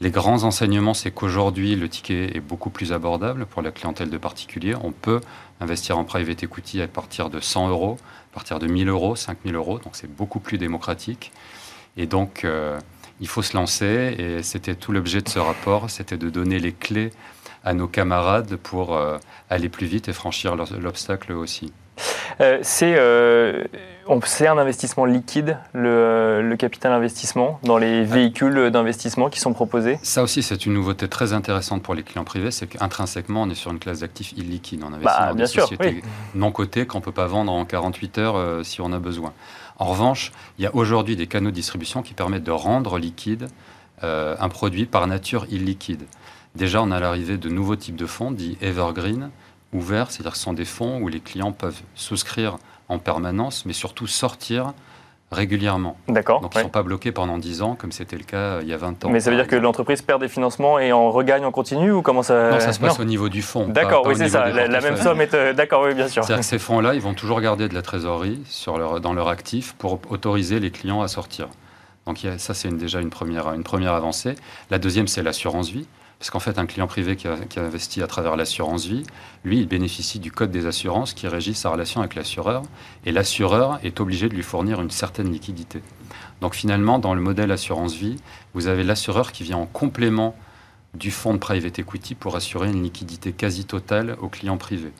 Les 0.00 0.10
grands 0.10 0.42
enseignements, 0.42 0.92
c'est 0.92 1.12
qu'aujourd'hui, 1.12 1.76
le 1.76 1.88
ticket 1.88 2.36
est 2.36 2.40
beaucoup 2.40 2.68
plus 2.68 2.92
abordable 2.92 3.46
pour 3.46 3.62
la 3.62 3.70
clientèle 3.70 4.10
de 4.10 4.18
particuliers. 4.18 4.74
On 4.82 4.92
peut 4.92 5.20
investir 5.60 5.96
en 5.96 6.04
private 6.04 6.42
equity 6.42 6.82
à 6.82 6.88
partir 6.88 7.30
de 7.30 7.40
100 7.40 7.70
euros, 7.70 7.96
à 8.32 8.34
partir 8.34 8.58
de 8.58 8.66
1000 8.66 8.88
euros, 8.88 9.16
5000 9.16 9.54
euros. 9.54 9.78
Donc 9.78 9.96
c'est 9.96 10.14
beaucoup 10.14 10.40
plus 10.40 10.58
démocratique. 10.58 11.32
Et 11.96 12.06
donc, 12.06 12.44
euh, 12.44 12.78
il 13.20 13.28
faut 13.28 13.42
se 13.42 13.56
lancer. 13.56 14.14
Et 14.18 14.42
c'était 14.42 14.74
tout 14.74 14.92
l'objet 14.92 15.20
de 15.20 15.28
ce 15.28 15.38
rapport, 15.38 15.90
c'était 15.90 16.16
de 16.16 16.30
donner 16.30 16.58
les 16.58 16.72
clés 16.72 17.10
à 17.64 17.72
nos 17.72 17.88
camarades 17.88 18.56
pour 18.56 18.94
euh, 18.94 19.16
aller 19.50 19.68
plus 19.68 19.86
vite 19.86 20.08
et 20.08 20.12
franchir 20.12 20.54
l'obstacle 20.56 21.32
aussi. 21.32 21.72
Euh, 22.40 22.62
euh, 22.82 23.64
c'est 24.24 24.46
un 24.48 24.58
investissement 24.58 25.04
liquide, 25.04 25.56
le, 25.72 26.54
capital 26.58 26.92
investissement, 26.92 27.60
dans 27.62 27.78
les 27.78 28.00
ah. 28.00 28.14
véhicules 28.14 28.70
d'investissement 28.70 29.30
qui 29.30 29.40
sont 29.40 29.52
proposés 29.52 29.98
Ça 30.02 30.22
aussi, 30.22 30.42
c'est 30.42 30.66
une 30.66 30.74
nouveauté 30.74 31.08
très 31.08 31.32
intéressante 31.32 31.82
pour 31.82 31.94
les 31.94 32.02
clients 32.02 32.24
privés, 32.24 32.50
c'est 32.50 32.66
qu'intrinsèquement, 32.66 33.42
on 33.42 33.50
est 33.50 33.54
sur 33.54 33.70
une 33.70 33.78
classe 33.78 34.00
d'actifs 34.00 34.32
illiquides. 34.32 34.82
On 34.84 34.92
investit 34.92 35.04
bah, 35.04 35.28
dans 35.28 35.34
des 35.36 35.46
sociétés 35.46 36.02
non 36.34 36.50
cotées 36.50 36.86
qu'on 36.86 36.98
ne 36.98 37.04
peut 37.04 37.12
pas 37.12 37.26
vendre 37.26 37.52
en 37.52 37.64
48 37.64 38.18
heures 38.18 38.64
si 38.64 38.80
on 38.80 38.92
a 38.92 38.98
besoin. 38.98 39.32
En 39.78 39.86
revanche, 39.86 40.32
il 40.58 40.62
y 40.62 40.66
a 40.66 40.74
aujourd'hui 40.74 41.16
des 41.16 41.26
canaux 41.26 41.50
de 41.50 41.54
distribution 41.54 42.02
qui 42.02 42.14
permettent 42.14 42.44
de 42.44 42.50
rendre 42.50 42.98
liquide 42.98 43.48
un 44.02 44.48
produit 44.48 44.86
par 44.86 45.06
nature 45.06 45.46
illiquide. 45.50 46.04
Déjà, 46.54 46.82
on 46.82 46.90
a 46.90 47.00
l'arrivée 47.00 47.38
de 47.38 47.48
nouveaux 47.48 47.76
types 47.76 47.96
de 47.96 48.06
fonds, 48.06 48.30
dits 48.30 48.58
evergreen, 48.60 49.30
ouverts, 49.72 50.10
c'est-à-dire 50.10 50.32
que 50.32 50.38
ce 50.38 50.44
sont 50.44 50.52
des 50.52 50.64
fonds 50.64 51.00
où 51.00 51.08
les 51.08 51.20
clients 51.20 51.52
peuvent 51.52 51.80
souscrire 51.94 52.58
en 52.88 52.98
permanence, 52.98 53.64
mais 53.66 53.72
surtout 53.72 54.06
sortir 54.06 54.74
régulièrement. 55.34 55.96
D'accord. 56.08 56.40
Donc 56.40 56.54
ils 56.54 56.58
ne 56.58 56.62
sont 56.64 56.68
pas 56.70 56.82
bloqués 56.82 57.12
pendant 57.12 57.38
10 57.38 57.62
ans, 57.62 57.74
comme 57.74 57.92
c'était 57.92 58.16
le 58.16 58.24
cas 58.24 58.36
euh, 58.36 58.60
il 58.62 58.68
y 58.68 58.72
a 58.72 58.76
20 58.76 59.04
ans. 59.04 59.10
Mais 59.10 59.20
ça 59.20 59.30
veut 59.30 59.36
dire 59.36 59.46
que 59.46 59.56
l'entreprise 59.56 60.00
perd 60.02 60.20
des 60.20 60.28
financements 60.28 60.78
et 60.78 60.92
en 60.92 61.10
regagne 61.10 61.44
en 61.44 61.50
continu 61.50 61.92
ou 61.92 62.02
comment 62.02 62.22
ça 62.22 62.50
Non, 62.50 62.60
ça 62.60 62.72
se 62.72 62.80
passe 62.80 62.98
au 62.98 63.04
niveau 63.04 63.28
du 63.28 63.42
fonds. 63.42 63.68
D'accord, 63.68 64.06
oui, 64.06 64.14
c'est 64.16 64.28
ça. 64.28 64.48
La, 64.48 64.80
même 64.80 64.96
somme 64.96 65.20
est. 65.20 65.34
Euh, 65.34 65.52
d'accord, 65.52 65.82
oui, 65.86 65.94
bien 65.94 66.08
sûr. 66.08 66.24
C'est-à-dire 66.24 66.42
que 66.42 66.48
ces 66.48 66.58
fonds-là, 66.58 66.94
ils 66.94 67.00
vont 67.00 67.14
toujours 67.14 67.40
garder 67.40 67.68
de 67.68 67.74
la 67.74 67.82
trésorerie 67.82 68.42
sur 68.48 68.78
leur, 68.78 69.00
dans 69.00 69.12
leur 69.12 69.28
actif 69.28 69.74
pour 69.74 70.00
autoriser 70.10 70.60
les 70.60 70.70
clients 70.70 71.02
à 71.02 71.08
sortir. 71.08 71.48
Donc 72.06 72.18
ça, 72.38 72.54
c'est 72.54 72.68
déjà 72.68 73.00
une 73.00 73.10
première, 73.10 73.52
une 73.52 73.62
première 73.64 73.94
avancée. 73.94 74.34
La 74.70 74.78
deuxième, 74.78 75.08
c'est 75.08 75.22
l'assurance 75.22 75.70
vie. 75.70 75.86
Parce 76.18 76.30
qu'en 76.30 76.40
fait, 76.40 76.58
un 76.58 76.66
client 76.66 76.86
privé 76.86 77.16
qui 77.16 77.28
a, 77.28 77.36
investi 77.56 78.02
à 78.02 78.06
travers 78.06 78.36
l'assurance 78.36 78.86
vie, 78.86 79.04
lui, 79.44 79.58
il 79.58 79.68
bénéficie 79.68 80.18
du 80.18 80.32
code 80.32 80.50
des 80.50 80.66
assurances 80.66 81.12
qui 81.12 81.28
régit 81.28 81.54
sa 81.54 81.70
relation 81.70 82.00
avec 82.00 82.14
l'assureur. 82.14 82.62
Et 83.04 83.12
l'assureur 83.12 83.78
est 83.82 84.00
obligé 84.00 84.28
de 84.28 84.34
lui 84.34 84.42
fournir 84.42 84.80
une 84.80 84.90
certaine 84.90 85.30
liquidité. 85.30 85.82
Donc 86.40 86.54
finalement, 86.54 86.98
dans 86.98 87.14
le 87.14 87.20
modèle 87.20 87.52
assurance 87.52 87.94
vie, 87.94 88.16
vous 88.54 88.68
avez 88.68 88.84
l'assureur 88.84 89.32
qui 89.32 89.42
vient 89.42 89.58
en 89.58 89.66
complément 89.66 90.34
du 90.94 91.10
fonds 91.10 91.34
de 91.34 91.38
private 91.38 91.78
equity 91.78 92.14
pour 92.14 92.36
assurer 92.36 92.70
une 92.70 92.82
liquidité 92.82 93.32
quasi 93.32 93.64
totale 93.64 94.16
aux 94.20 94.28
clients 94.28 94.58
privés. 94.58 94.92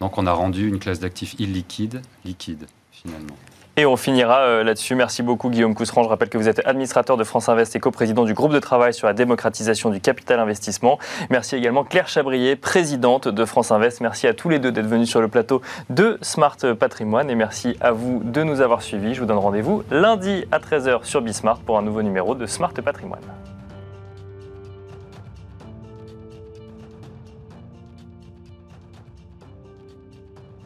Donc 0.00 0.18
on 0.18 0.26
a 0.26 0.32
rendu 0.32 0.68
une 0.68 0.78
classe 0.78 1.00
d'actifs 1.00 1.34
illiquide 1.38 2.02
liquide, 2.24 2.66
finalement. 2.90 3.36
Et 3.78 3.86
on 3.86 3.96
finira 3.96 4.40
euh, 4.40 4.64
là-dessus. 4.64 4.94
Merci 4.94 5.22
beaucoup 5.22 5.48
Guillaume 5.48 5.74
Cousseran. 5.74 6.02
Je 6.02 6.08
rappelle 6.08 6.28
que 6.28 6.36
vous 6.36 6.48
êtes 6.48 6.60
administrateur 6.66 7.16
de 7.16 7.24
France 7.24 7.48
Invest 7.48 7.74
et 7.74 7.80
coprésident 7.80 8.24
du 8.24 8.34
groupe 8.34 8.52
de 8.52 8.58
travail 8.58 8.92
sur 8.92 9.06
la 9.06 9.14
démocratisation 9.14 9.88
du 9.88 9.98
capital 9.98 10.38
investissement. 10.40 10.98
Merci 11.30 11.56
également 11.56 11.82
Claire 11.82 12.06
Chabrier, 12.06 12.54
présidente 12.54 13.28
de 13.28 13.44
France 13.46 13.70
Invest. 13.70 14.02
Merci 14.02 14.26
à 14.26 14.34
tous 14.34 14.50
les 14.50 14.58
deux 14.58 14.72
d'être 14.72 14.86
venus 14.86 15.08
sur 15.08 15.22
le 15.22 15.28
plateau 15.28 15.62
de 15.88 16.18
Smart 16.20 16.58
Patrimoine 16.78 17.30
et 17.30 17.34
merci 17.34 17.76
à 17.80 17.92
vous 17.92 18.20
de 18.22 18.42
nous 18.42 18.60
avoir 18.60 18.82
suivis. 18.82 19.14
Je 19.14 19.20
vous 19.20 19.26
donne 19.26 19.38
rendez-vous 19.38 19.84
lundi 19.90 20.44
à 20.52 20.58
13h 20.58 21.04
sur 21.04 21.22
Bismart 21.22 21.60
pour 21.60 21.78
un 21.78 21.82
nouveau 21.82 22.02
numéro 22.02 22.34
de 22.34 22.44
Smart 22.44 22.74
Patrimoine. 22.74 23.22